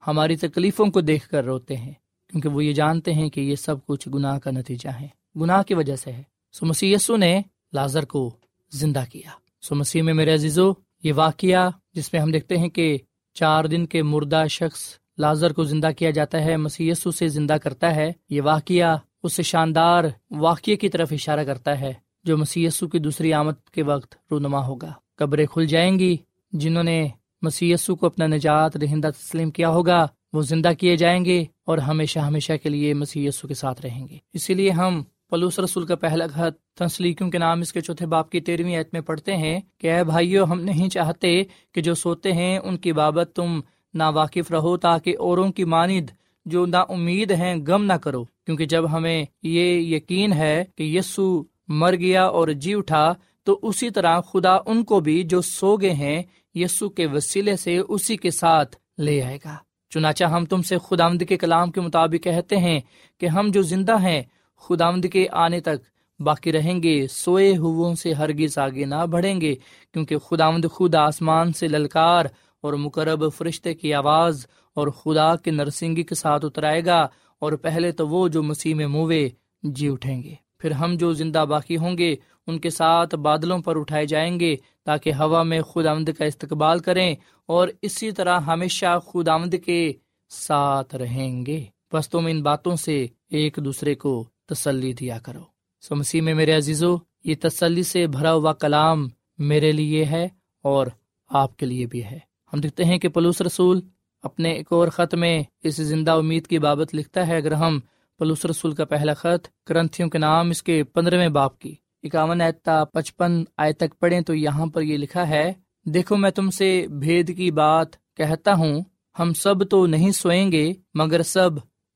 ہماری 0.07 0.37
تکلیفوں 0.37 0.87
کو 0.87 1.01
دیکھ 1.01 1.29
کر 1.29 1.45
روتے 1.45 1.77
ہیں، 1.77 1.93
کیونکہ 2.31 2.49
وہ 2.49 2.65
یہ 2.65 2.73
جانتے 2.73 3.15
ہیں 3.15 3.29
کہ 3.29 3.41
یہ 3.41 3.55
سب 3.55 3.87
کچھ 3.87 4.09
گناہ 4.15 4.39
کا 4.39 4.51
نتیجہ 4.51 4.89
ہے۔ 4.89 5.09
گناہ 5.41 5.63
کی 5.63 5.75
وجہ 5.75 5.97
سے 5.97 6.13
ہے۔ 6.13 6.23
سو 6.53 6.67
مسیح 6.67 6.95
یسو 6.95 7.17
نے 7.17 7.43
لازر 7.73 8.05
کو 8.05 8.31
زندہ 8.71 9.05
کیا۔ 9.13 9.31
سو 9.63 9.75
مسیح 9.75 10.03
میں 10.03 10.15
میرے 10.15 10.35
عزیزو، 10.35 10.73
یہ 11.05 11.13
واقعہ 11.17 11.71
جس 11.95 12.13
میں 12.13 12.23
ہم 12.23 12.31
دیکھتے 12.31 12.57
ہیں 12.57 12.69
کہ 12.69 12.99
چار 13.35 13.65
دن 13.65 13.87
کے 13.87 14.03
مردہ 14.03 14.45
شخص 14.51 14.81
لازر 15.19 15.53
کو 15.53 15.65
زندہ 15.65 15.89
کیا 15.99 16.11
جاتا 16.11 16.45
ہے 16.45 16.57
مسی 16.57 16.95
سے 16.95 17.29
زندہ 17.29 17.53
کرتا 17.53 17.95
ہے۔ 17.95 18.13
یہ 18.31 18.43
واقعہ 18.43 18.97
اس 19.23 19.41
شاندار 19.41 20.05
واقعے 20.31 20.77
کی 20.77 20.89
طرف 20.89 21.13
اشارہ 21.13 21.45
کرتا 21.45 21.81
ہے، 21.81 21.93
جو 22.25 22.39
مسی 22.39 22.69
کی 22.93 22.99
دوسری 22.99 23.33
آمد 23.33 23.69
کے 23.73 23.83
وقت 23.83 24.15
رونما 24.31 24.67
ہوگا۔ 24.67 24.93
قبریں 25.15 25.47
کھل 25.47 25.67
جائیں 25.67 25.99
گی، 25.99 26.17
جنہوں 26.53 26.85
نے 26.85 27.09
مسی 27.45 27.73
کو 28.01 28.07
اپنا 28.07 28.27
نجات 28.27 28.77
رہندہ 28.77 29.11
تسلیم 29.19 29.51
کیا 29.51 29.69
ہوگا، 29.69 30.07
وہ 30.33 30.43
زندہ 30.43 30.73
کیے 30.79 30.97
جائیں 30.97 31.25
گے 31.25 31.45
اور 31.67 31.79
ہمیشہ 31.79 32.19
ہمیشہ 32.19 32.53
کے 32.63 32.69
لیے 32.69 32.95
مسی 32.95 33.29
کے 33.49 33.55
ساتھ 33.55 33.81
رہیں 33.87 34.09
گے۔ 34.09 34.19
اسی 34.33 34.55
لیے 34.55 34.71
ہم 34.71 35.03
پلوس 35.31 35.59
رسول 35.59 35.87
کا 35.87 35.97
پہلا 35.97 36.27
خط 36.27 36.79
تنسلیکوں 36.79 37.31
کے 37.31 37.39
نام 37.39 37.61
اس 37.61 37.73
کے 37.73 37.81
چوتھے 37.81 38.07
باپ 38.07 38.31
کی 38.31 38.41
تیرہویں 38.41 38.77
عید 38.77 38.87
میں 38.93 39.01
پڑھتے 39.01 39.37
ہیں 39.37 39.61
کہ، 39.79 39.93
اے 39.93 40.05
بھائیو، 40.05 40.45
ہم 40.45 40.61
نہیں 40.61 40.89
چاہتے 40.89 41.43
کہ 41.73 41.81
جو 41.81 41.95
سوتے 41.95 42.33
ہیں 42.33 42.59
ان 42.59 42.77
کی 42.77 42.93
بابت 42.93 43.33
تم 43.35 43.61
نا 43.95 44.09
واقف 44.09 44.51
رہو 44.51 44.77
تاکہ 44.77 45.15
اوروں 45.19 45.51
کی 45.53 45.65
ماند 45.65 46.11
جو 46.47 46.67
نا 46.67 46.81
امید 46.89 47.31
ہیں 47.31 47.55
غم 47.67 47.85
نہ 47.85 47.93
کرو۔ 47.93 48.25
کیونکہ 48.25 48.65
جب 48.67 48.93
ہمیں 48.93 49.25
یہ 49.43 49.97
یقین 49.97 50.33
ہے 50.33 50.65
کہ 50.77 50.83
یسو 50.83 51.43
مر 51.69 51.95
گیا 51.95 52.25
اور 52.25 52.49
جی 52.49 52.75
اٹھا، 52.75 53.13
تو 53.47 53.59
اسی 53.63 53.91
طرح 53.91 54.21
خدا 54.21 54.57
ان 54.67 54.85
کو 54.85 55.01
بھی 55.01 55.23
جو 55.23 55.41
سو 55.43 55.77
گئے 55.77 55.93
ہیں 55.93 56.23
یسو 56.55 56.89
کے 56.89 57.07
وسیلے 57.07 57.57
سے 57.57 57.79
اسی 57.79 58.17
کے 58.17 58.31
ساتھ 58.31 58.77
لے 58.99 59.23
آئے 59.23 59.39
گا۔ 59.45 59.57
چنانچہ 59.91 60.25
ہم 60.25 60.45
تم 60.45 60.63
سے 60.63 60.77
خدا 60.79 61.09
کے 61.29 61.37
کلام 61.37 61.71
کے 61.71 61.81
مطابق 61.81 62.25
کہتے 62.25 62.57
ہیں 62.57 62.81
کہ 63.21 63.27
ہم 63.27 63.49
جو 63.51 63.63
زندہ 63.63 64.03
ہیں 64.03 64.23
خدا 64.57 64.91
کے 65.13 65.27
آنے 65.33 65.61
تک 65.61 65.95
باقی 66.21 66.53
رہیں 66.53 66.83
گے، 66.83 67.07
سوئے 67.07 67.57
ہووں 67.57 67.95
سے 67.95 68.13
ہرگز 68.13 68.59
آگے 68.59 68.85
نہ 68.85 69.07
بڑھیں 69.11 69.41
گے، 69.41 69.55
کیونکہ 69.93 70.19
خدا 70.19 70.51
خود 70.73 70.95
آسمان 70.95 71.53
سے 71.53 71.69
للکار 71.69 72.25
اور 72.61 72.73
مقرب 72.73 73.25
فرشتے 73.33 73.75
کی 73.75 73.95
آواز 73.95 74.47
اور 74.77 74.89
خدا 74.89 75.37
کے 75.37 75.51
نرسنگی 75.51 76.03
کے 76.03 76.15
ساتھ 76.15 76.45
اترائے 76.45 76.85
گا 76.85 77.07
اور 77.39 77.53
پہلے 77.53 77.93
تو 77.93 78.09
وہ 78.09 78.29
جو 78.29 78.43
مسیح 78.43 78.75
میں 78.75 78.87
موے 78.87 79.29
جی 79.63 79.89
اٹھیں 79.89 80.23
گے۔ 80.23 80.35
پھر 80.59 80.71
ہم 80.71 80.95
جو 80.95 81.13
زندہ 81.13 81.45
باقی 81.49 81.77
ہوں 81.77 81.99
گے، 81.99 82.17
ان 82.47 82.59
کے 82.59 82.71
ساتھ 82.71 83.15
بادلوں 83.15 83.59
پر 83.59 83.77
اٹھائے 83.77 84.07
جائیں 84.07 84.41
گے 84.41 84.57
تاکہ 84.85 85.13
ہوا 85.13 85.43
میں 85.43 85.61
خود 85.61 85.87
آمد 85.87 86.11
کا 86.19 86.25
استقبال 86.25 86.79
کریں 86.79 87.15
اور 87.47 87.69
اسی 87.83 88.13
طرح 88.13 88.41
ہمیشہ 88.41 88.99
خود 89.05 89.29
آمد 89.29 89.55
کے 89.65 89.93
ساتھ 90.31 90.95
رہیں 90.95 91.47
گے۔ 91.47 91.65
بس 91.93 92.09
تم 92.09 92.27
ان 92.27 92.43
باتوں 92.43 92.77
سے 92.77 93.07
ایک 93.31 93.57
دوسرے 93.57 93.95
کو 93.95 94.25
تسلی 94.47 94.93
دیا 94.93 95.19
کرو۔ 95.19 95.43
سو 95.81 95.97
مسیح 95.97 96.23
میں 96.23 96.35
میرے 96.35 96.53
عزیزو، 96.53 96.97
یہ 97.25 97.35
تسلی 97.43 97.83
سے 97.83 98.07
بھرا 98.07 98.33
ہوا 98.33 98.53
کلام 98.53 99.09
میرے 99.39 99.73
لیے 99.73 100.05
ہے 100.05 100.29
اور 100.63 100.87
آپ 101.29 101.57
کے 101.57 101.67
لیے 101.67 101.87
بھی 101.87 102.05
ہے۔ 102.05 102.19
ہم 102.53 102.61
دیکھتے 102.61 102.85
ہیں 102.85 102.99
کہ 102.99 103.09
پلوس 103.09 103.41
رسول 103.41 103.81
اپنے 104.23 104.53
ایک 104.53 104.67
اور 104.71 104.89
خط 104.89 105.15
میں 105.15 105.43
اس 105.63 105.77
زندہ 105.77 106.11
امید 106.11 106.47
کی 106.47 106.59
بابت 106.59 106.95
لکھتا 106.95 107.27
ہے، 107.27 107.37
اگر 107.37 107.53
ہم 107.53 107.81
پلوس 108.19 108.45
رسول 108.45 108.75
کا 108.75 108.85
پہلا 108.85 109.15
خط 109.15 109.67
کرنتھیوں 109.67 110.09
کے 110.09 110.19
نام 110.19 110.51
اس 110.51 110.63
کے 110.63 110.85
پندرہویں 110.85 111.29
باپ 111.29 111.59
کی 111.59 111.75
اکاون 112.05 112.41
آیتا 112.41 112.85
پچپن 112.85 113.43
آئے 113.57 113.73
تک 113.73 113.99
پڑھیں 113.99 114.21
تو 114.21 114.35
یہاں 114.35 114.67
پر 114.67 114.83
یہ 114.83 114.97
لکھا 114.97 115.29
ہے، 115.29 115.53
دیکھو 115.87 116.17
میں 116.17 116.31
تم 116.31 116.51
سے 116.51 116.87
بھید 117.01 117.37
کی 117.37 117.51
بات 117.51 117.97
کہتا 118.17 118.55
ہوں، 118.55 118.81
ہم 119.19 119.33
سب 119.33 119.69
تو 119.71 119.87
نہیں 119.87 120.11
سوئیں 120.11 120.53
گے، 120.53 120.73
مگر 120.95 121.23
سب 121.23 121.51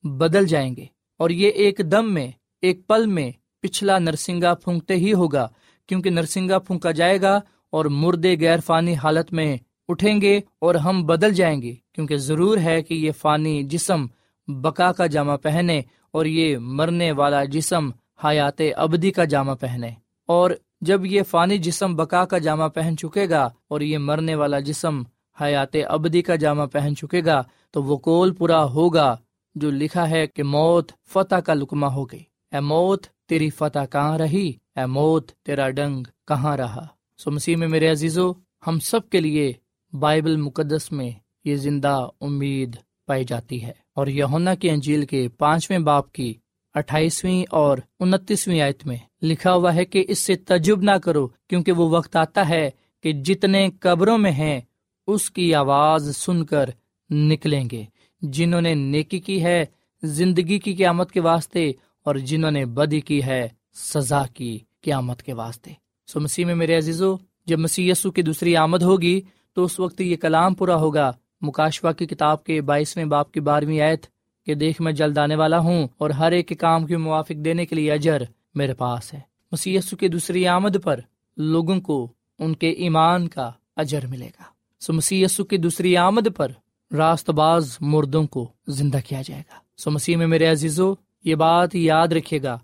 بدل 0.05 0.47
جائیں 0.47 0.77
گے۔ 0.77 0.87
اور 1.21 1.31
یہ 1.31 1.49
ایک 1.49 1.81
دم 1.93 2.13
میں، 2.15 2.31
ایک 2.63 2.87
پل 2.87 3.07
میں 3.07 3.31
پچھلا 3.61 3.99
نرسنگا 3.99 4.55
پھونکتے 4.55 4.95
ہی 4.95 5.13
ہوگا، 5.13 5.47
کیونکہ 5.89 6.11
نرسنگا 6.11 6.59
پھونکا 6.59 6.91
جائے 6.91 7.21
گا 7.21 7.41
اور 7.73 7.85
مردے 7.85 8.37
غیر 8.41 8.61
فانی 8.67 8.95
حالت 8.95 9.33
میں 9.33 9.57
اٹھیں 9.89 10.21
گے 10.21 10.41
اور 10.61 10.75
ہم 10.75 11.07
بدل 11.07 11.35
جائیں 11.35 11.63
گے، 11.63 11.75
کیونکہ 11.93 12.17
ضرور 12.17 12.59
ہے 12.59 12.83
کہ 12.83 12.95
یہ 12.95 13.13
فانی 13.13 13.63
جسم 13.63 14.07
بکا 14.49 14.93
کا 14.93 15.07
جامع 15.07 15.37
پہنے 15.37 15.83
اور 16.11 16.27
یہ 16.27 16.59
مرنے 16.59 17.13
والا 17.13 17.45
جسم 17.45 17.91
حیات 18.25 18.63
ابدی 18.77 19.11
کا 19.11 19.25
جامع 19.25 19.55
پہنے۔ 19.55 19.91
اور 20.27 20.51
جب 20.81 21.07
یہ 21.07 21.23
فانی 21.23 21.59
جسم 21.59 21.97
بکا 21.97 22.25
کا 22.25 22.39
جامع 22.39 22.69
پہن 22.69 22.97
چکے 22.97 23.29
گا 23.29 23.49
اور 23.69 23.81
یہ 23.81 23.99
مرنے 23.99 24.35
والا 24.35 24.59
جسم 24.59 25.03
حیات 25.41 25.77
ابدی 25.89 26.23
کا 26.23 26.37
جامع 26.37 26.67
پہن 26.67 26.97
چکے 26.97 27.25
گا، 27.25 27.43
تو 27.71 27.83
وہ 27.83 27.97
کول 27.97 28.35
پورا 28.35 28.65
ہوگا 28.65 29.17
جو 29.55 29.71
لکھا 29.71 30.11
ہے 30.11 30.27
کہ 30.27 30.43
موت 30.43 30.93
فتح 31.09 31.35
کا 31.35 31.55
لکما 31.55 31.95
ہو 31.95 32.05
گئی۔ 32.05 32.23
اے 32.53 32.61
موت، 32.61 33.07
تیری 33.07 33.51
فتح 33.51 33.79
کہاں 33.93 34.19
رہی؟ 34.19 34.53
اے 34.77 34.87
موت، 34.87 35.31
تیرا 35.31 35.71
ڈنگ 35.71 36.03
کہاں 36.27 36.57
رہا؟ 36.57 36.87
سو 37.19 37.31
مسیح 37.31 37.57
میں 37.57 37.69
میرے 37.69 37.91
عزیزو، 37.91 38.33
ہم 38.67 38.79
سب 38.79 39.09
کے 39.09 39.21
لیے 39.21 39.53
بائبل 39.93 40.37
مقدس 40.37 40.93
میں 40.93 41.11
یہ 41.45 41.57
زندہ 41.57 42.09
امید 42.21 42.77
پائی 43.07 43.25
جاتی 43.25 43.65
ہے۔ 43.65 43.73
اور 43.95 44.07
یونا 44.07 44.55
کی 44.55 44.71
انجیل 44.71 45.07
کے 45.07 45.29
پانچویں 45.29 45.79
باپ 45.79 46.13
کی 46.13 46.35
اٹھائیسویں 46.79 47.45
اور 47.51 47.79
انتیسویں 48.01 48.61
آیت 48.61 48.87
میں 48.87 48.97
لکھا 49.23 49.55
ہوا 49.55 49.75
ہے 49.75 49.85
کہ 49.85 50.05
اس 50.09 50.19
سے 50.19 50.35
تجب 50.35 50.83
نہ 50.83 50.91
کرو 50.91 51.27
کیونکہ 51.27 51.73
وہ 51.73 51.89
وقت 51.91 52.17
آتا 52.17 52.49
ہے 52.49 52.71
کہ 53.03 53.13
جتنے 53.13 53.69
قبروں 53.81 54.19
میں 54.19 54.33
ہیں، 54.33 54.61
اس 55.07 55.31
کی 55.31 55.55
آواز 55.55 56.17
سن 56.17 56.45
کر 56.45 56.71
نکلیں 57.11 57.69
گے۔ 57.73 57.85
جنہوں 58.23 58.61
نے 58.61 58.75
نیکی 58.75 59.19
کی 59.19 59.45
ہے، 59.45 59.65
زندگی 60.03 60.59
کی 60.59 60.75
قیامت 60.75 61.13
کے 61.13 61.21
واسطے، 61.21 61.73
اور 62.05 62.15
جنہوں 62.15 62.51
نے 62.51 62.65
بدی 62.65 63.01
کی 63.01 63.23
ہے، 63.23 63.49
سزا 63.75 64.23
کی 64.35 64.59
قیامت 64.81 65.23
کے 65.23 65.33
واسطے۔ 65.33 65.73
سو 66.07 66.21
مسیح 66.21 66.45
میں 66.45 66.55
میرے 66.55 66.77
عزیزو، 66.77 67.17
جب 67.47 67.59
مسیح 67.59 67.93
یسو 67.93 68.11
کی 68.11 68.23
دوسری 68.23 68.57
آمد 68.57 68.83
ہوگی، 68.83 69.21
تو 69.55 69.65
اس 69.65 69.81
وقت 69.81 70.01
یہ 70.01 70.17
کلام 70.17 70.55
پورا 70.55 70.77
ہوگا۔ 70.77 71.13
مکاشوا 71.41 71.93
کی 71.93 72.07
کتاب 72.07 72.45
کے 72.45 72.61
بائیسویں 72.61 73.05
باپ 73.05 73.33
کی 73.33 73.41
بارہویں 73.41 73.81
آیت 73.81 74.07
کہ 74.49 74.55
دیکھ 74.55 74.83
میں 74.83 74.93
جلد 74.93 75.19
آنے 75.19 75.35
والا 75.35 75.59
ہوں 75.59 75.89
اور 75.99 76.11
ہر 76.11 76.33
ایک 76.33 76.53
کام 76.59 76.87
کے 76.87 76.97
موافق 76.97 77.45
دینے 77.45 77.67
کے 77.67 77.75
لیے 77.75 77.93
اجر 77.93 78.23
میرے 78.55 78.75
پاس 78.75 79.15
ہے۔ 79.15 79.21
مسی 79.53 79.77
کی 80.01 80.09
دوسری 80.09 80.47
آمد 80.47 80.77
پر 80.83 81.01
لوگوں 81.37 81.81
کو 81.81 82.13
ان 82.39 82.55
کے 82.55 82.71
ایمان 82.71 83.29
کا 83.29 83.51
اجر 83.77 84.07
ملے 84.07 84.27
گا۔ 84.27 84.43
سو 84.81 84.93
مسی 84.93 85.25
کی 85.51 85.57
دوسری 85.57 85.97
آمد 85.97 86.29
پر 86.37 86.53
راست 86.95 87.31
باز 87.31 87.77
مردوں 87.81 88.27
کو 88.27 88.49
زندہ 88.67 88.99
کیا 89.09 89.23
جائے 89.23 89.43
گا۔ 89.51 89.55
سو 89.77 89.91
مسیح 89.91 90.17
میں 90.17 90.27
میرے 90.27 90.47
عزیزو، 90.47 90.95
یہ 91.25 91.35
بات 91.35 91.75
یاد 91.75 92.09
رکھے 92.09 92.43
گا۔ 92.43 92.59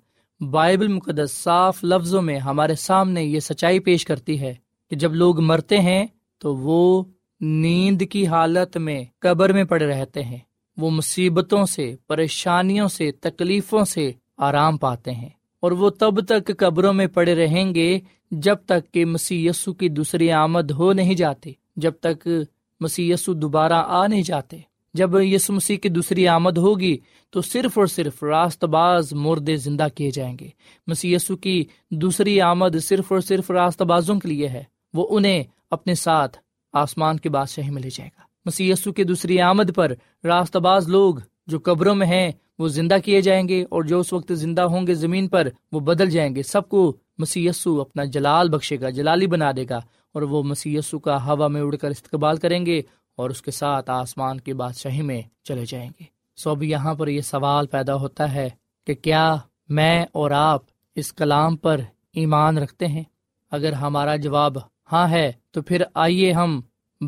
بائبل 0.51 0.89
مقدس 0.89 1.33
صاف 1.33 1.85
لفظوں 1.85 2.23
میں 2.23 2.39
ہمارے 2.39 2.75
سامنے 2.75 3.25
یہ 3.25 3.41
سچائی 3.41 3.79
پیش 3.79 4.05
کرتی 4.05 4.41
ہے 4.41 4.55
کہ 4.91 4.97
جب 4.97 5.15
لوگ 5.15 5.41
مرتے 5.41 5.79
ہیں 5.79 6.07
تو 6.39 6.57
وہ 6.57 7.05
نیند 7.41 8.03
کی 8.11 8.27
حالت 8.27 8.77
میں 8.77 9.05
قبر 9.19 9.53
میں 9.53 9.65
پڑے 9.65 9.87
رہتے 9.87 10.23
ہیں۔ 10.25 10.39
وہ 10.77 10.91
مصیبتوں 10.91 11.67
سے، 11.67 11.97
پریشانیوں 12.07 12.89
سے، 12.89 13.13
تکلیفوں 13.13 13.85
سے 13.85 14.13
آرام 14.39 14.77
پاتے 14.77 15.11
ہیں۔ 15.13 15.29
اور 15.61 15.73
وہ 15.73 15.91
تب 15.91 16.27
تک 16.27 16.59
قبروں 16.59 16.93
میں 16.93 17.07
پڑے 17.07 17.35
رہیں 17.35 17.75
گے 17.75 18.01
جب 18.31 18.57
تک 18.67 18.93
کہ 18.93 19.05
مسی 19.05 19.49
کی 19.79 19.89
دوسری 19.89 20.31
آمد 20.31 20.71
ہو 20.71 20.93
نہیں 20.93 21.15
جاتی، 21.15 21.53
جب 21.77 21.93
تک 22.01 22.29
مسی 22.81 23.13
دوبارہ 23.27 23.85
آ 23.87 24.07
نہیں 24.07 24.23
جاتے۔ 24.23 24.57
جب 24.95 25.21
یسو 25.21 25.53
مسیح 25.53 25.77
کی 25.77 25.89
دوسری 25.89 26.29
آمد 26.29 26.59
ہوگی 26.59 26.97
تو 27.31 27.43
صرف 27.43 27.79
اور 27.79 27.87
صرف 27.87 28.23
راست 28.23 28.65
باز 28.65 29.13
مردے 29.13 29.57
زندہ 29.57 29.87
کیے 29.95 30.11
جائیں 30.11 30.37
گے۔ 30.41 30.49
مسی 30.87 31.17
کی 31.43 31.65
دوسری 31.91 32.41
آمد 32.41 32.77
صرف 32.83 33.13
اور 33.13 33.21
صرف 33.21 33.51
راست 33.51 33.83
بازوں 33.83 34.21
کے 34.21 34.29
لیے 34.29 34.49
ہے۔ 34.49 34.65
وہ 34.95 35.07
انہیں 35.11 35.45
اپنے 35.71 35.95
ساتھ 35.95 36.39
آسمان 36.73 37.19
کے 37.19 37.29
بادشاہی 37.29 37.71
میں 37.71 37.83
لے 37.83 37.89
جائے 37.95 38.11
گا۔ 38.19 38.24
مسی 38.45 38.73
کی 38.97 39.05
دوسری 39.05 39.41
آمد 39.41 39.75
پر 39.75 39.93
راست 40.25 40.57
باز 40.57 40.89
لوگ 40.89 41.15
جو 41.47 41.59
قبروں 41.65 41.95
میں 41.95 42.07
ہیں، 42.07 42.33
وہ 42.59 42.69
زندہ 42.69 42.97
کیے 43.05 43.21
جائیں 43.21 43.49
گے 43.49 43.65
اور 43.71 43.83
جو 43.83 44.01
اس 44.01 44.13
وقت 44.13 44.33
زندہ 44.33 44.63
ہوں 44.63 44.87
گے 44.87 44.95
زمین 44.95 45.29
پر، 45.29 45.49
وہ 45.73 45.81
بدل 45.81 46.11
جائیں 46.11 46.35
گے۔ 46.35 46.43
سب 46.43 46.69
کو 46.69 46.97
مسی 47.19 47.49
اپنا 47.49 48.05
جلال 48.05 48.49
بخشے 48.49 48.81
گا، 48.81 48.91
جلالی 48.91 49.27
بنا 49.27 49.51
دے 49.57 49.65
گا 49.71 49.77
اور 50.13 50.23
وہ 50.23 50.43
مسی 50.43 50.79
کا 51.05 51.27
ہوا 51.27 51.49
میں 51.49 51.61
اڑ 51.61 51.77
کر 51.77 51.91
استقبال 51.91 52.37
کریں 52.37 52.67
گے 52.67 52.83
اور 53.17 53.31
اس 53.31 53.43
کے 53.43 53.51
ساتھ 53.51 53.91
آسمان 53.91 54.41
کی 54.41 54.53
بادشاہی 54.53 55.03
میں 55.03 55.23
چلے 55.45 55.65
جائیں 55.69 55.91
گے۔ 56.01 56.05
سو 56.37 56.51
اب 56.51 56.63
یہاں 56.63 56.95
پر 56.95 57.09
یہ 57.09 57.21
سوال 57.21 57.67
پیدا 57.67 57.95
ہوتا 57.95 58.33
ہے 58.35 58.49
کہ 58.87 58.95
کیا 58.95 59.37
میں 59.69 60.07
اور 60.13 60.31
آپ 60.31 60.63
اس 60.95 61.13
کلام 61.13 61.57
پر 61.57 61.81
ایمان 62.13 62.59
رکھتے 62.59 62.87
ہیں؟ 62.87 63.03
اگر 63.51 63.73
ہمارا 63.73 64.17
جواب 64.17 64.57
ہاں 64.93 65.09
ہے، 65.09 65.33
تو 65.51 65.63
پھر 65.63 65.83
آئیے 65.95 66.33
ہم 66.33 66.61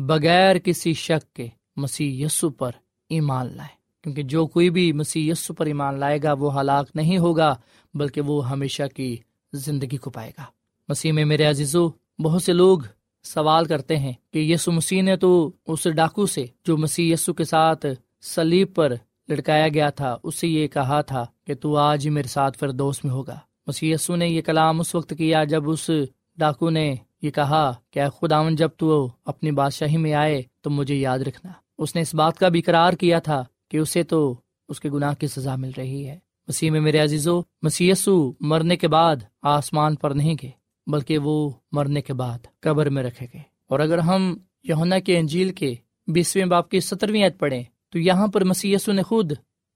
بغیر 0.05 0.57
کسی 0.57 0.93
شک 0.93 1.35
کے 1.35 1.47
مسیح 1.77 2.25
یسو 2.25 2.49
پر 2.49 2.71
ایمان 3.09 3.55
لائیں 3.55 4.03
کیونکہ 4.03 4.23
جو 4.23 4.47
کوئی 4.47 4.69
بھی 4.69 4.93
مسیح 4.93 5.31
یسو 5.31 5.53
پر 5.53 5.65
ایمان 5.65 5.99
لائے 5.99 6.19
گا، 6.23 6.33
وہ 6.33 6.59
ہلاک 6.59 6.89
نہیں 6.95 7.17
ہوگا، 7.17 7.55
بلکہ 7.93 8.21
وہ 8.21 8.49
ہمیشہ 8.49 8.83
کی 8.95 9.17
زندگی 9.53 9.97
کو 9.97 10.09
پائے 10.09 10.31
گا۔ 10.37 10.43
مسیح 10.89 11.11
میں 11.11 11.25
میرے 11.25 11.45
عزیزو، 11.45 11.89
بہت 12.19 12.43
سے 12.43 12.53
لوگ 12.53 12.79
سوال 13.23 13.65
کرتے 13.65 13.97
ہیں 13.97 14.13
کہ 14.33 14.39
یسو 14.39 14.71
مسیح 14.71 15.01
نے 15.01 15.15
تو 15.15 15.51
اس 15.67 15.87
ڈاکو 15.95 16.25
سے 16.25 16.45
جو 16.65 16.77
مسیح 16.77 17.13
یسو 17.13 17.33
کے 17.33 17.43
ساتھ 17.43 17.85
سلیب 18.21 18.75
پر 18.75 18.93
لٹکایا 19.29 19.67
گیا 19.67 19.89
تھا 19.89 20.17
اس 20.23 20.35
سے 20.35 20.47
یہ 20.47 20.67
کہا 20.67 21.01
تھا 21.01 21.25
کہ 21.45 21.55
تو 21.55 21.77
آج 21.77 22.05
ہی 22.05 22.09
میرے 22.09 22.27
ساتھ 22.27 22.57
پھر 22.57 22.71
دوست 22.71 23.05
میں 23.05 23.13
ہوگا۔ 23.13 23.39
مسیح 23.67 23.93
یسو 23.93 24.15
نے 24.15 24.27
یہ 24.27 24.41
کلام 24.41 24.79
اس 24.79 24.95
وقت 24.95 25.13
کیا 25.17 25.43
جب 25.43 25.69
اس 25.69 25.89
ڈاکو 26.37 26.69
نے 26.69 26.95
یہ 27.21 27.31
کہا 27.31 27.71
کہ 27.91 28.09
خداون 28.09 28.55
جب 28.55 28.69
تو 28.77 29.09
اپنی 29.25 29.51
بادشاہی 29.51 29.97
میں 29.97 30.13
آئے 30.13 30.41
تو 30.61 30.69
مجھے 30.69 30.95
یاد 30.95 31.19
رکھنا۔ 31.19 31.51
اس 31.77 31.95
نے 31.95 32.01
اس 32.01 32.15
بات 32.15 32.37
کا 32.37 32.49
بھی 32.49 32.61
قرار 32.61 32.93
کیا 32.93 33.19
تھا 33.19 33.43
کہ 33.71 33.77
اسے 33.77 34.03
تو 34.03 34.41
اس 34.69 34.79
کے 34.79 34.89
گناہ 34.89 35.13
کی 35.13 35.27
سزا 35.27 35.55
مل 35.55 35.71
رہی 35.77 36.07
ہے۔ 36.07 36.19
مسیح 36.47 36.71
میں 36.71 36.81
میرے 36.81 36.99
عزیزو 36.99 37.41
مسیسو 37.61 38.31
مرنے 38.39 38.75
کے 38.75 38.87
بعد 38.87 39.15
آسمان 39.41 39.95
پر 39.95 40.11
نہیں 40.11 40.35
گئے، 40.41 40.51
بلکہ 40.87 41.17
وہ 41.17 41.51
مرنے 41.71 42.01
کے 42.01 42.13
بعد 42.13 42.37
قبر 42.59 42.89
میں 42.89 43.03
رکھے 43.03 43.27
گئے۔ 43.33 43.41
اور 43.69 43.79
اگر 43.79 43.97
ہم 43.97 44.37
یونا 44.63 44.99
کے 44.99 45.17
انجیل 45.17 45.49
کے 45.49 45.75
بیسویں 46.07 46.45
باپ 46.45 46.69
کی 46.69 46.79
سترویں 46.79 47.23
عید 47.23 47.39
پڑھیں، 47.39 47.63
تو 47.89 47.99
یہاں 47.99 48.27
پر 48.27 48.43
مسیسو 48.43 48.91
نے 48.91 49.03
خود 49.03 49.31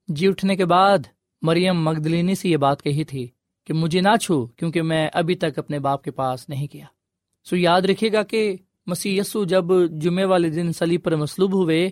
جی 0.07 0.27
اٹھنے 0.27 0.55
کے 0.55 0.65
بعد 0.65 0.97
مریم 1.41 1.83
مغدلینی 1.83 2.35
سے 2.35 2.49
یہ 2.49 2.57
بات 2.57 2.81
کہی 2.81 3.03
تھی 3.03 3.27
کہ 3.65 3.73
مجھے 3.73 4.01
نہ 4.01 4.17
چھو 4.17 4.45
کیونکہ 4.45 4.81
میں 4.81 5.09
ابھی 5.13 5.35
تک 5.35 5.59
اپنے 5.59 5.79
باپ 5.79 6.03
کے 6.03 6.11
پاس 6.11 6.49
نہیں 6.49 6.67
کیا 6.67 6.85
سو 7.43 7.55
یاد 7.57 7.81
رکھے 7.81 8.13
گا 8.13 8.23
کہ 8.23 8.55
مسی 8.85 9.17
یسو 9.17 9.43
جب 9.43 9.65
جمعے 10.01 10.25
والے 10.25 10.49
دن 10.49 10.73
سلی 10.73 10.97
پر 10.97 11.15
مصلوب 11.15 11.53
ہوئے 11.53 11.89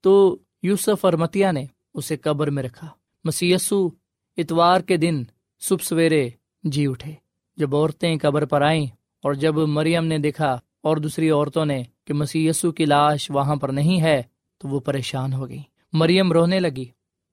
تو 0.00 0.38
یوسف 0.62 1.04
اور 1.04 1.12
متیا 1.12 1.52
نے 1.52 1.64
اسے 1.94 2.16
قبر 2.16 2.50
میں 2.50 2.62
رکھا۔ 2.62 2.88
مسی 3.24 3.52
یسو 3.52 3.88
اتوار 4.36 4.80
کے 4.80 4.96
دن 4.96 5.22
صبح 5.60 5.84
سویرے 5.84 6.28
جی 6.64 6.86
اٹھے۔ 6.86 7.12
جب 7.56 7.76
عورتیں 7.76 8.18
قبر 8.22 8.44
پر 8.44 8.62
آئیں 8.62 8.84
اور 9.22 9.34
جب 9.34 9.54
مریم 9.56 10.04
نے 10.04 10.18
دیکھا 10.18 10.58
اور 10.80 10.96
دوسری 10.96 11.30
عورتوں 11.30 11.64
نے 11.64 11.82
کہ 12.04 12.14
مسی 12.14 12.46
یسو 12.46 12.72
کی 12.72 12.84
لاش 12.84 13.30
وہاں 13.30 13.56
پر 13.56 13.68
نہیں 13.68 14.00
ہے 14.00 14.22
تو 14.58 14.68
وہ 14.68 14.80
پریشان 14.80 15.32
ہو 15.32 15.48
گئی 15.48 15.62
مریم 15.92 16.32
رونے 16.32 16.60
لگی 16.60 16.84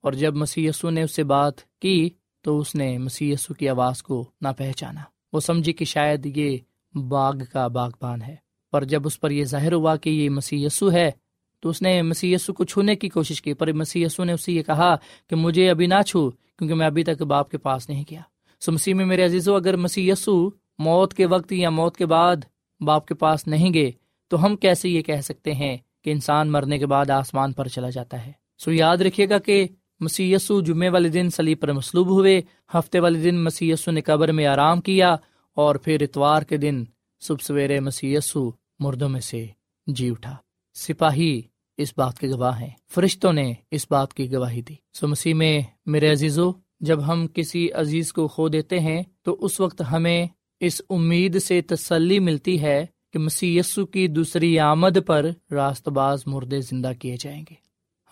اور 0.02 0.14
جب 0.14 0.36
مسی 0.36 0.66
یسو 0.66 0.90
نے 0.90 1.04
اس 1.04 1.16
سے 1.16 1.24
بات 1.24 1.80
کی 1.80 2.10
تو 2.42 2.60
اس 2.60 2.76
نے 2.76 2.98
مسی 2.98 3.32
یسو 3.32 3.54
کی 3.54 3.70
آواز 3.70 4.04
کو 4.04 4.26
نہ 4.42 4.48
پہچانا 4.58 5.02
وہ 5.34 5.40
سمجھی 5.40 5.74
کہ 5.74 5.86
شاید 5.86 6.38
یہ 6.38 6.58
باغ 6.94 7.34
کا 7.54 7.68
باغبان 7.68 8.22
ہے۔ 8.22 8.36
پر 8.72 8.84
جب 8.84 9.02
اس 9.06 9.20
پر 9.20 9.32
یہ 9.32 9.44
ظاہر 9.44 9.74
ہوا 9.74 9.96
کہ 9.96 10.10
یہ 10.10 10.30
مسی 10.30 10.66
یسو 10.66 10.92
ہے، 10.92 11.12
تو 11.60 11.70
اس 11.70 11.82
نے 11.82 12.02
مسی 12.02 12.34
یسو 12.34 12.54
کو 12.54 12.64
چھونے 12.64 12.96
کی 12.96 13.10
کوشش 13.10 13.42
کی۔ 13.42 13.54
پر 13.54 13.72
مسی 13.72 14.04
یسو 14.04 14.24
نے 14.24 14.34
اسے 14.34 14.52
یہ 14.52 14.64
کہا 14.64 14.96
کہ 15.30 15.36
مجھے 15.36 15.70
ابھی 15.70 15.88
نہ 15.88 16.02
چھو، 16.08 16.30
کیونکہ 16.30 16.76
میں 16.76 16.86
ابھی 16.86 17.04
تک 17.04 17.22
باپ 17.22 17.50
کے 17.50 17.58
پاس 17.58 17.90
نہیں 17.90 18.04
کیا 18.04 18.22
سو 18.60 18.72
مسیح 18.72 18.94
میں 18.94 19.06
میرے 19.06 19.26
عزیز 19.26 19.50
اگر 19.50 19.78
مسی 19.78 20.10
یسو 20.10 20.50
موت 20.80 21.14
کے 21.14 21.26
وقت 21.26 21.52
یا 21.52 21.70
موت 21.70 21.98
کے 21.98 22.06
بعد 22.06 22.36
باپ 22.82 23.08
کے 23.08 23.14
پاس 23.14 23.48
نہیں 23.48 23.74
گئے، 23.74 23.92
تو 24.28 24.46
ہم 24.46 24.56
کیسے 24.56 24.90
یہ 24.90 25.02
کہہ 25.02 25.22
سکتے 25.22 25.54
ہیں 25.54 25.78
کہ 26.04 26.10
انسان 26.10 26.52
مرنے 26.52 26.78
کے 26.78 26.86
بعد 26.86 27.10
آسمان 27.10 27.52
پر 27.52 27.68
چلا 27.68 27.90
جاتا 27.90 28.26
ہے؟ 28.26 28.32
سو 28.58 28.72
یاد 28.72 28.98
رکھیے 28.98 29.30
گا 29.30 29.38
کہ 29.38 29.68
مسی 30.00 30.34
یسو 30.34 30.62
جمعے 30.62 30.90
والے 30.90 31.10
دن 31.10 31.30
سلیب 31.30 31.60
پر 31.60 31.74
مصلوب 31.74 32.08
ہوئے۔ 32.08 32.42
ہفتے 32.74 33.00
والے 33.00 33.20
دن 33.20 33.44
مسی 33.44 33.72
یسو 33.72 33.92
نے 33.92 34.02
قبر 34.02 34.32
میں 34.32 34.46
آرام 34.46 34.82
کیا 34.82 35.16
اور 35.60 35.76
پھر 35.76 36.02
اتوار 36.02 36.42
کے 36.42 36.58
دن 36.58 36.84
صبح 37.22 37.44
سویرے 37.44 37.80
مسی 37.80 38.16
یسو 38.16 38.52
مردوں 38.80 39.10
میں 39.10 39.22
سے 39.22 39.48
جی 39.88 40.10
اٹھا۔ 40.10 40.36
سپاہی 40.74 41.42
اس 41.78 41.94
بات 41.98 42.20
کے 42.20 42.28
گواہ 42.28 42.60
ہیں۔ 42.62 42.70
فرشتوں 42.92 43.34
نے 43.34 43.54
اس 43.72 43.88
بات 43.90 44.14
کی 44.14 44.34
گواہی 44.34 44.62
دی۔ 44.62 44.76
سو 44.94 45.08
مسیح 45.08 45.34
میں، 45.34 45.62
میرے 45.86 46.12
عزیزو، 46.12 46.52
جب 46.80 47.08
ہم 47.08 47.28
کسی 47.28 47.72
عزیز 47.72 48.14
کو 48.14 48.28
کھو 48.28 48.48
دیتے 48.48 48.80
ہیں، 48.80 49.04
تو 49.22 49.38
اس 49.42 49.60
وقت 49.60 49.82
ہمیں 49.92 50.28
اس 50.60 50.82
امید 50.90 51.40
سے 51.40 51.62
تسلی 51.62 52.20
ملتی 52.20 52.62
ہے 52.62 52.86
کہ 53.14 53.20
مسیح 53.20 53.60
یسو 53.60 53.86
کی 53.86 54.08
دوسری 54.08 54.60
آمد 54.60 54.98
پر 55.08 55.26
راست 55.52 55.90
باز 55.90 56.24
مردے 56.26 56.62
زندہ 56.62 56.92
کیے 57.00 57.16
جائیں 57.20 57.46
گے۔ 57.50 57.56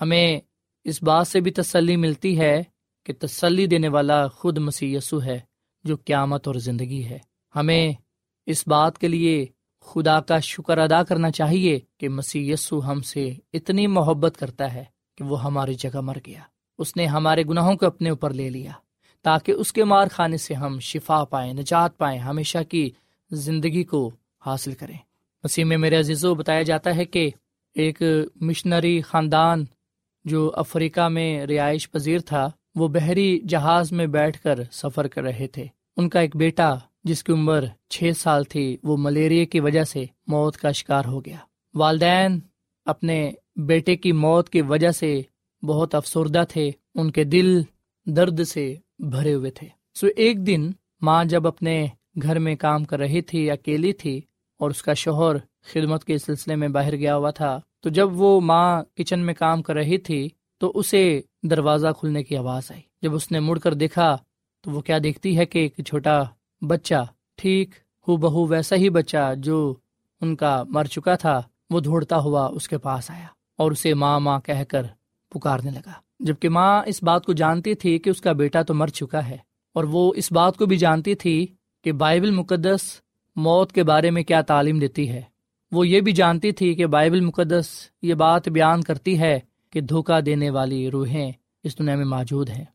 ہمیں 0.02 0.40
اس 0.84 1.04
بات 1.04 1.28
سے 1.28 1.40
بھی 1.40 1.52
تسلی 1.52 1.96
ملتی 1.96 2.40
ہے 2.40 2.64
کہ 3.06 3.14
تسلی 3.20 3.66
دینے 3.66 3.88
والا 3.88 4.28
خود 4.28 4.58
مسیح 4.58 4.98
یسو 4.98 5.24
ہے، 5.24 5.40
جو 5.84 5.96
قیامت 6.06 6.48
اور 6.48 6.56
زندگی 6.56 7.04
ہے۔ 7.06 7.27
ہمیں 7.60 7.94
اس 8.46 8.68
بات 8.68 8.98
کے 8.98 9.08
لیے 9.08 9.46
خدا 9.82 10.20
کا 10.20 10.40
شکر 10.40 10.78
ادا 10.78 11.04
کرنا 11.04 11.32
چاہیے 11.32 11.80
کہ 11.98 12.10
مسیح 12.10 12.54
یسو 12.54 12.92
ہم 12.92 13.02
سے 13.02 13.34
اتنی 13.54 13.88
محبت 13.88 14.38
کرتا 14.40 14.74
ہے 14.74 14.84
کہ 15.18 15.24
وہ 15.24 15.44
ہماری 15.44 15.74
جگہ 15.74 16.02
مر 16.02 16.18
گیا۔ 16.26 16.42
اس 16.78 16.96
نے 16.96 17.06
ہمارے 17.06 17.44
گناہوں 17.44 17.76
کو 17.76 17.86
اپنے 17.86 18.10
اوپر 18.10 18.34
لے 18.34 18.50
لیا 18.50 18.72
تاکہ 19.22 19.52
اس 19.52 19.74
کے 19.74 19.84
مار 19.84 20.08
خانے 20.12 20.38
سے 20.38 20.54
ہم 20.54 20.80
شفا 20.80 21.24
پائیں، 21.24 21.54
نجات 21.54 21.98
پائیں، 21.98 22.20
ہمیشہ 22.20 22.58
کی 22.70 22.90
زندگی 23.32 23.84
کو 23.84 24.12
حاصل 24.46 24.74
کریں۔ 24.74 24.98
مسیح 25.44 25.66
میں 25.66 25.78
میرے 25.78 26.00
عزیز 26.00 26.26
و 26.26 26.36
بتایا 26.36 26.62
جاتا 26.62 26.96
ہے 26.96 27.06
کہ 27.06 27.30
ایک 27.76 28.02
مشنری 28.36 29.02
خاندان 29.02 29.66
جو 30.26 30.52
افریقہ 30.56 31.08
میں 31.08 31.46
رہائش 31.46 31.92
پذیر 31.92 32.20
تھا، 32.20 32.50
وہ 32.76 32.88
بحری 32.88 33.40
جہاز 33.40 33.92
میں 33.92 34.08
بیٹھ 34.08 34.42
کر 34.42 34.60
سفر 34.72 35.08
کر 35.08 35.24
رہے 35.24 35.48
تھے۔ 35.48 35.66
ان 35.98 36.10
کا 36.10 36.20
ایک 36.20 36.36
بیٹا 36.36 36.76
جس 37.08 37.24
کی 37.24 37.32
عمر 37.32 37.64
چھ 37.90 38.12
سال 38.18 38.44
تھی، 38.44 38.78
وہ 38.84 38.98
ملیریا 38.98 39.46
کی 39.46 39.60
وجہ 39.60 39.84
سے 39.84 40.06
موت 40.28 40.58
کا 40.58 40.72
شکار 40.72 41.06
ہو 41.06 41.26
گیا۔ 41.26 41.38
والدین 41.74 42.40
اپنے 42.86 43.32
بیٹے 43.56 43.96
کی 43.96 44.12
موت 44.12 44.50
کی 44.50 44.62
وجہ 44.62 44.92
سے 44.92 45.22
بہت 45.64 45.96
افسردہ 45.96 46.44
تھے، 46.50 46.72
ان 46.96 47.12
کے 47.12 47.24
دل 47.24 47.62
درد 48.06 48.44
سے 48.44 48.76
بھرے 49.00 49.34
ہوئے 49.34 49.52
تھے۔ 49.52 49.68
سو 49.94 50.08
ایک 50.16 50.48
دن 50.48 50.72
ماں 51.02 51.26
جب 51.26 51.48
اپنے 51.48 51.88
گھر 52.22 52.40
میں 52.40 52.56
کام 52.56 52.84
کر 52.84 53.00
رہی 53.00 53.22
تھی، 53.22 53.52
اکیلی 53.52 53.94
تھی 53.94 54.22
اور 54.60 54.70
اس 54.70 54.82
کا 54.82 54.94
شوہر 54.94 55.36
خدمت 55.74 56.04
کے 56.04 56.18
سلسلے 56.18 56.56
میں 56.56 56.68
باہر 56.68 56.96
گیا 56.96 57.16
ہوا 57.16 57.32
تھا، 57.32 57.60
تو 57.80 57.90
جب 57.90 58.22
وہ 58.22 58.42
ماں 58.42 58.84
کچن 58.96 59.20
میں 59.20 59.34
کام 59.34 59.62
کر 59.62 59.74
رہی 59.74 59.98
تھی، 59.98 60.30
تو 60.58 60.72
اسے 60.76 61.22
دروازہ 61.44 61.88
کھلنے 62.00 62.24
کی 62.24 62.38
آواز 62.38 62.72
آئی۔ 62.72 62.82
جب 63.02 63.16
اس 63.16 63.32
نے 63.32 63.40
مڑ 63.40 63.60
کر 63.60 63.74
دیکھا، 63.74 64.18
تو 64.62 64.72
وہ 64.72 64.82
کیا 64.82 64.98
دیکھتی 65.04 65.38
ہے 65.38 65.46
کہ 65.46 65.60
ایک 65.60 65.86
چھوٹا 65.88 66.24
بچہ، 66.62 67.04
ٹھیک 67.36 67.76
ہو 68.08 68.16
بہو 68.18 68.46
ویسا 68.48 68.76
ہی 68.76 68.90
بچہ 68.90 69.34
جو 69.38 69.58
ان 70.22 70.36
کا 70.36 70.64
مر 70.68 70.86
چکا 70.86 71.16
تھا، 71.16 71.42
وہ 71.70 71.80
دوڑتا 71.80 72.18
ہوا 72.18 72.46
اس 72.48 72.68
کے 72.68 72.78
پاس 72.78 73.10
آیا 73.12 73.28
اور 73.60 73.72
اسے 73.72 73.94
ماں 73.94 74.20
ماں 74.20 74.40
کہہ 74.40 74.64
کر 74.70 74.86
پکارنے 75.32 75.72
لگا۔ 75.72 75.94
جبکہ 76.20 76.50
ماں 76.50 76.82
اس 76.86 77.02
بات 77.04 77.26
کو 77.26 77.34
جانتی 77.34 77.74
تھی 77.76 77.98
کہ 78.00 78.10
اس 78.10 78.22
کا 78.22 78.32
بیٹا 78.34 78.62
تو 78.62 78.74
مر 78.74 78.88
چکا 78.90 79.28
ہے، 79.28 79.38
اور 79.76 79.84
وہ 79.84 80.12
اس 80.16 80.32
بات 80.32 80.58
کو 80.58 80.66
بھی 80.66 80.78
جانتی 80.78 81.16
تھی 81.16 81.46
کہ 81.86 81.92
بائبل 81.94 82.32
مقدس 82.32 82.82
موت 83.36 83.72
کے 83.72 83.84
بارے 83.84 84.12
میں 84.12 84.24
کیا 84.24 84.42
تعلیم 84.42 84.80
دیتی 84.80 85.10
ہے۔ 85.10 85.22
وہ 85.72 85.88
یہ 85.88 86.02
بھی 86.02 86.12
جانتی 86.12 86.52
تھی 86.52 86.74
کہ 86.76 86.86
بائبل 86.86 87.22
مقدس 87.22 87.68
یہ 88.02 88.14
بات 88.14 88.48
بیان 88.50 88.82
کرتی 88.82 89.18
ہے 89.20 89.40
کہ 89.74 89.82
دھوکہ 89.82 90.20
دینے 90.22 90.50
والی 90.50 90.90
روحیں 90.92 91.32
اس 91.64 91.78
دنیا 91.80 91.96
میں 91.96 92.06
موجود 92.08 92.50
ہیں۔ 92.50 92.66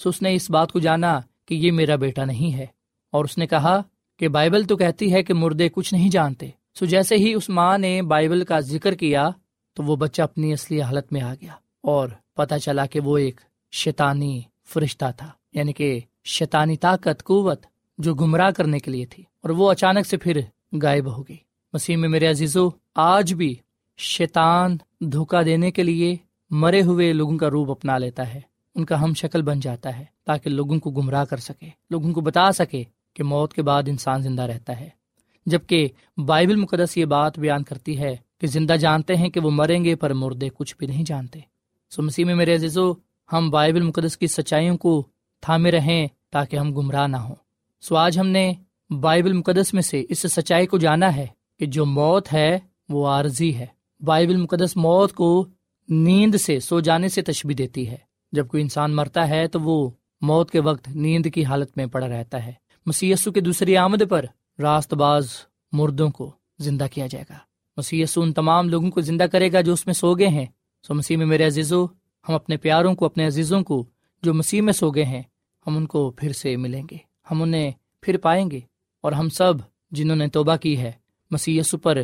سو 0.00 0.08
اس 0.08 0.20
نے 0.22 0.34
اس 0.34 0.50
بات 0.50 0.72
کو 0.72 0.78
جانا 0.78 1.18
کہ 1.46 1.54
یہ 1.54 1.72
میرا 1.72 1.96
بیٹا 1.96 2.24
نہیں 2.24 2.52
ہے۔ 2.54 2.66
اور 3.10 3.24
اس 3.24 3.38
نے 3.38 3.46
کہا 3.46 3.82
کہ 4.16 4.28
بائبل 4.28 4.64
تو 4.64 4.76
کہتی 4.76 5.12
ہے 5.12 5.22
کہ 5.22 5.34
مردے 5.34 5.68
کچھ 5.68 5.94
نہیں 5.94 6.10
جانتے۔ 6.10 6.48
سو 6.78 6.86
جیسے 6.86 7.16
ہی 7.16 7.34
اس 7.34 7.48
ماں 7.48 7.78
نے 7.78 8.02
بائبل 8.02 8.44
کا 8.44 8.60
ذکر 8.60 8.94
کیا 8.94 9.30
تو 9.74 9.82
وہ 9.82 9.96
بچہ 9.96 10.22
اپنی 10.22 10.52
اصلی 10.52 10.82
حالت 10.82 11.12
میں 11.12 11.20
آ 11.20 11.34
گیا 11.34 11.52
اور 11.80 12.08
پتا 12.36 12.58
چلا 12.58 12.86
کہ 12.86 13.00
وہ 13.00 13.18
ایک 13.18 13.40
شیطانی 13.72 14.42
فرشتہ 14.66 15.04
تھا 15.16 15.30
یعنی 15.52 15.72
کہ 15.72 16.00
شیطانی 16.24 16.76
طاقت، 16.76 17.24
قوت 17.24 17.66
جو 17.98 18.14
گمراہ 18.14 18.50
کرنے 18.50 18.78
کے 18.78 18.90
لیے 18.90 19.06
تھی۔ 19.06 19.22
اور 19.22 19.50
وہ 19.50 19.70
اچانک 19.70 20.06
سے 20.06 20.16
پھر 20.16 20.40
غائب 20.82 21.16
ہو 21.16 21.22
گئی۔ 21.22 21.36
مسیح 21.72 21.96
میں 21.96 22.08
میرے 22.08 22.26
عزیزو، 22.26 22.68
آج 22.94 23.34
بھی 23.34 23.54
شیطان 23.98 24.76
دھوکا 25.00 25.42
دینے 25.42 25.70
کے 25.70 25.82
لیے 25.82 26.16
مرے 26.50 26.82
ہوئے 26.82 27.12
لوگوں 27.12 27.38
کا 27.38 27.50
روپ 27.50 27.70
اپنا 27.70 27.98
لیتا 27.98 28.34
ہے۔ 28.34 28.40
ان 28.74 28.84
کا 28.84 29.02
ہم 29.02 29.14
شکل 29.14 29.42
بن 29.42 29.60
جاتا 29.60 29.98
ہے 29.98 30.04
تاکہ 30.24 30.50
لوگوں 30.50 30.78
کو 30.78 30.90
گمراہ 30.90 31.24
کر 31.24 31.36
سکے، 31.36 31.68
لوگوں 31.90 32.12
کو 32.12 32.20
بتا 32.20 32.52
سکے 32.52 32.84
کہ 33.18 33.24
موت 33.24 33.54
کے 33.54 33.62
بعد 33.62 33.82
انسان 33.86 34.22
زندہ 34.22 34.42
رہتا 34.42 34.80
ہے۔ 34.80 34.88
جبکہ 35.46 35.88
بائبل 36.26 36.56
مقدس 36.56 36.96
یہ 36.96 37.04
بات 37.04 37.38
بیان 37.38 37.62
کرتی 37.62 37.98
ہے 37.98 38.16
کہ 38.40 38.46
زندہ 38.46 38.72
جانتے 38.72 39.16
ہیں 39.16 39.28
کہ 39.28 39.40
وہ 39.40 39.50
مریں 39.50 39.84
گے 39.84 39.94
پر 39.94 40.12
مردے 40.12 40.48
کچھ 40.54 40.76
بھی 40.78 40.86
نہیں 40.86 41.04
جانتے۔ 41.04 41.40
سو 41.90 42.02
مسیح 42.02 42.24
میں 42.24 42.34
میرے 42.34 42.54
عزیزو، 42.54 42.92
ہم 43.32 43.50
بائبل 43.50 43.82
مقدس 43.82 44.16
کی 44.16 44.26
سچائیوں 44.26 44.76
کو 44.76 45.06
تھامے 45.40 45.70
رہیں 45.70 46.06
تاکہ 46.30 46.56
ہم 46.56 46.74
گمراہ 46.74 47.06
نہ 47.06 47.16
ہوں۔ 47.16 47.34
سو 47.80 47.96
آج 47.96 48.18
ہم 48.18 48.26
نے 48.26 48.52
بائبل 49.00 49.32
مقدس 49.32 49.74
میں 49.74 49.82
سے 49.82 50.04
اس 50.08 50.18
سچائی 50.18 50.66
کو 50.66 50.78
جانا 50.78 51.16
ہے 51.16 51.26
کہ 51.58 51.66
جو 51.66 51.86
موت 51.86 52.32
ہے 52.32 52.58
وہ 52.88 53.06
عارضی 53.06 53.54
ہے۔ 53.54 53.66
بائبل 54.00 54.36
مقدس 54.36 54.76
موت 54.76 55.12
کو 55.12 55.46
نیند 55.88 56.34
سے، 56.34 56.60
سو 56.60 56.80
جانے 56.80 57.08
سے 57.08 57.22
تشبی 57.22 57.54
دیتی 57.54 57.90
ہے۔ 57.90 57.96
جب 58.32 58.48
کوئی 58.48 58.62
انسان 58.62 58.94
مرتا 58.94 59.28
ہے 59.28 59.48
تو 59.48 59.60
وہ 59.60 59.90
موت 60.20 60.50
کے 60.50 60.60
وقت 60.60 60.88
نیند 60.88 61.26
کی 61.34 61.44
حالت 61.44 61.76
میں 61.76 61.86
پڑا 61.86 62.08
رہتا 62.08 62.46
ہے۔ 62.46 62.67
مسیسو 62.86 63.32
کے 63.32 63.40
دوسری 63.40 63.76
آمد 63.76 64.02
پر 64.10 64.24
راست 64.58 64.94
باز 64.94 65.28
مردوں 65.72 66.10
کو 66.10 66.32
زندہ 66.58 66.86
کیا 66.92 67.06
جائے 67.06 67.24
گا۔ 67.30 67.38
مسیسو 67.76 68.22
ان 68.22 68.32
تمام 68.32 68.68
لوگوں 68.68 68.90
کو 68.90 69.00
زندہ 69.00 69.22
کرے 69.22 69.52
گا 69.52 69.60
جو 69.60 69.72
اس 69.72 69.86
میں 69.86 69.94
سو 69.94 70.14
گئے 70.14 70.28
ہیں۔ 70.28 70.46
سو 70.86 70.94
مسیح 70.94 71.16
میں 71.16 71.26
میرے 71.26 71.46
عزیزو، 71.46 71.84
ہم 72.28 72.34
اپنے 72.34 72.56
پیاروں 72.56 72.94
کو، 72.94 73.06
اپنے 73.06 73.26
عزیزوں 73.26 73.62
کو 73.62 73.84
جو 74.22 74.34
مسیح 74.34 74.62
میں 74.62 74.72
سو 74.72 74.90
گئے 74.90 75.04
ہیں، 75.04 75.22
ہم 75.66 75.76
ان 75.76 75.86
کو 75.86 76.10
پھر 76.10 76.32
سے 76.32 76.56
ملیں 76.56 76.82
گے۔ 76.90 76.96
ہم 77.30 77.42
انہیں 77.42 77.70
پھر 78.00 78.16
پائیں 78.18 78.50
گے۔ 78.50 78.60
اور 79.00 79.12
ہم 79.12 79.28
سب 79.28 79.52
جنہوں 79.90 80.16
نے 80.16 80.28
توبہ 80.28 80.56
کی 80.56 80.78
ہے 80.78 80.92
مسی 81.30 81.60
پر 81.82 81.98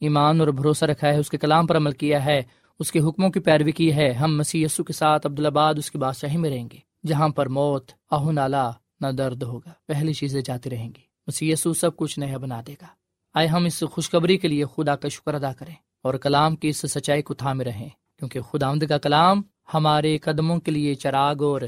ایمان 0.00 0.40
اور 0.40 0.48
بھروسہ 0.48 0.84
رکھا 0.84 1.08
ہے، 1.08 1.18
اس 1.18 1.30
کے 1.30 1.38
کلام 1.38 1.66
پر 1.66 1.76
عمل 1.76 1.92
کیا 1.92 2.24
ہے، 2.24 2.42
اس 2.78 2.92
کے 2.92 3.00
حکموں 3.00 3.30
کی 3.30 3.40
پیروی 3.40 3.72
کی 3.72 3.92
ہے۔ 3.92 4.12
ہم 4.12 4.36
مسی 4.36 4.66
کے 4.86 4.92
ساتھ 4.92 5.26
عبدالآباد، 5.26 5.74
اس 5.74 5.90
کی 5.90 5.98
بادشاہی 5.98 6.36
میں 6.36 6.50
رہیں 6.50 6.68
گے، 6.72 6.78
جہاں 7.06 7.28
پر 7.28 7.48
موت 7.48 7.90
آہ 8.10 8.30
نالا 8.30 8.70
نہ 9.00 9.06
درد 9.06 9.42
ہوگا، 9.42 9.72
پہلی 9.86 10.12
چیزیں 10.12 10.42
جاتی 10.42 10.70
رہیں 10.70 10.88
گی۔ 10.88 11.08
مسی 11.26 11.54
سب 11.56 11.96
کچھ 11.96 12.18
نیا 12.18 12.38
بنا 12.38 12.60
دے 12.66 12.72
گا۔ 12.72 12.86
آئے 13.34 13.46
ہم 13.46 13.64
اس 13.64 13.84
خوشخبری 13.92 14.36
کے 14.36 14.48
لیے 14.48 14.64
خدا 14.76 14.96
کا 14.96 15.08
شکر 15.08 15.34
ادا 15.34 15.52
کریں 15.52 15.74
اور 16.02 16.14
کلام 16.14 16.56
کی 16.56 16.68
اس 16.68 16.76
سچائی 16.76 17.22
کو 17.22 17.34
تھامے 17.34 17.64
رہیں، 17.64 17.88
کیونکہ 18.18 18.40
خدا 18.40 18.68
آمد 18.68 18.88
کا 18.88 18.98
کلام 18.98 19.42
ہمارے 19.74 20.18
قدموں 20.18 20.60
کے 20.60 20.70
لیے 20.70 20.94
چراغ 20.94 21.34
اور 21.42 21.60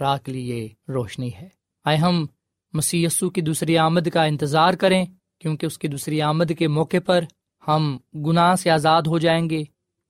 راہ 0.00 0.16
کے 0.24 0.32
لیے 0.32 0.68
روشنی 0.88 1.30
ہے۔ 1.34 1.48
آئے 1.84 1.96
ہم 1.96 2.26
مسی 2.72 3.06
کی 3.34 3.40
دوسری 3.40 3.78
آمد 3.78 4.08
کا 4.08 4.24
انتظار 4.24 4.74
کریں، 4.74 5.04
کیونکہ 5.38 5.66
اس 5.66 5.78
کی 5.78 5.88
دوسری 5.88 6.22
آمد 6.22 6.52
کے 6.58 6.68
موقع 6.68 6.96
پر 7.06 7.24
ہم 7.68 7.98
گناہ 8.14 8.54
سے 8.54 8.70
آزاد 8.70 9.02
ہو 9.02 9.18
جائیں 9.18 9.50
گے۔ 9.50 9.62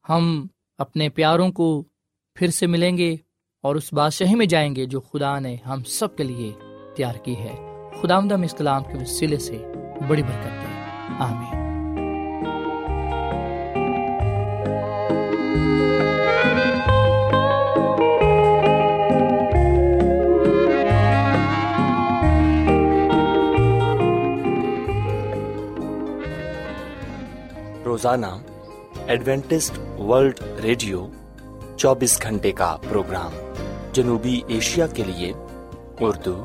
ہم 0.09 0.47
اپنے 0.79 1.09
پیاروں 1.09 1.53
کو 1.53 1.85
پھر 2.35 2.51
سے 2.51 2.67
ملیں 2.67 2.99
گے 2.99 3.17
اور 3.61 3.77
اس 3.77 3.93
بادشاہی 3.93 4.35
میں 4.35 4.47
جائیں 4.47 4.77
گے 4.77 4.87
جو 4.87 5.01
خدا 5.01 5.39
نے 5.39 5.57
ہم 5.67 5.83
سب 5.83 6.17
کے 6.17 6.23
لیے 6.23 6.53
تیار 6.97 7.15
کی 7.15 7.37
ہے۔ 7.39 7.55
خدا 8.03 8.21
مدم 8.21 8.43
اس 8.43 8.55
کلام 8.59 8.85
کے 8.85 8.97
وسیلے 8.97 9.39
سے 9.39 9.73
بڑی 10.09 10.23
برکت 10.23 10.47
ہے 10.47 10.73
آمین۔ 11.19 11.65
روزانہ 27.85 28.27
ایڈوینٹسٹ 29.07 30.01
ورلڈ 30.01 30.41
ریڈیو 30.63 31.07
چوبیس 31.77 32.23
گھنٹے 32.23 32.53
کا 32.53 32.77
پروگرام 32.89 33.31
جنوبی 33.93 34.41
ایشیا 34.49 34.87
کے 34.87 35.05
لیے 35.05 35.33
اردو 36.01 36.45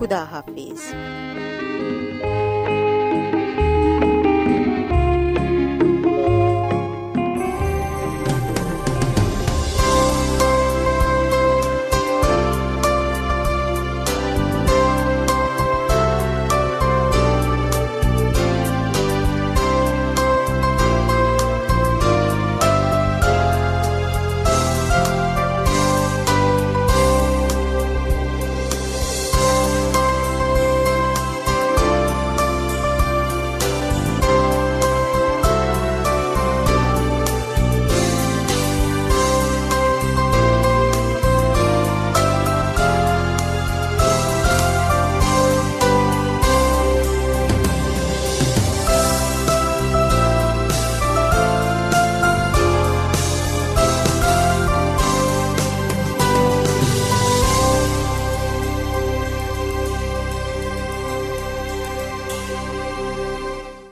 خدا 0.00 0.24
حافظ 0.24 0.80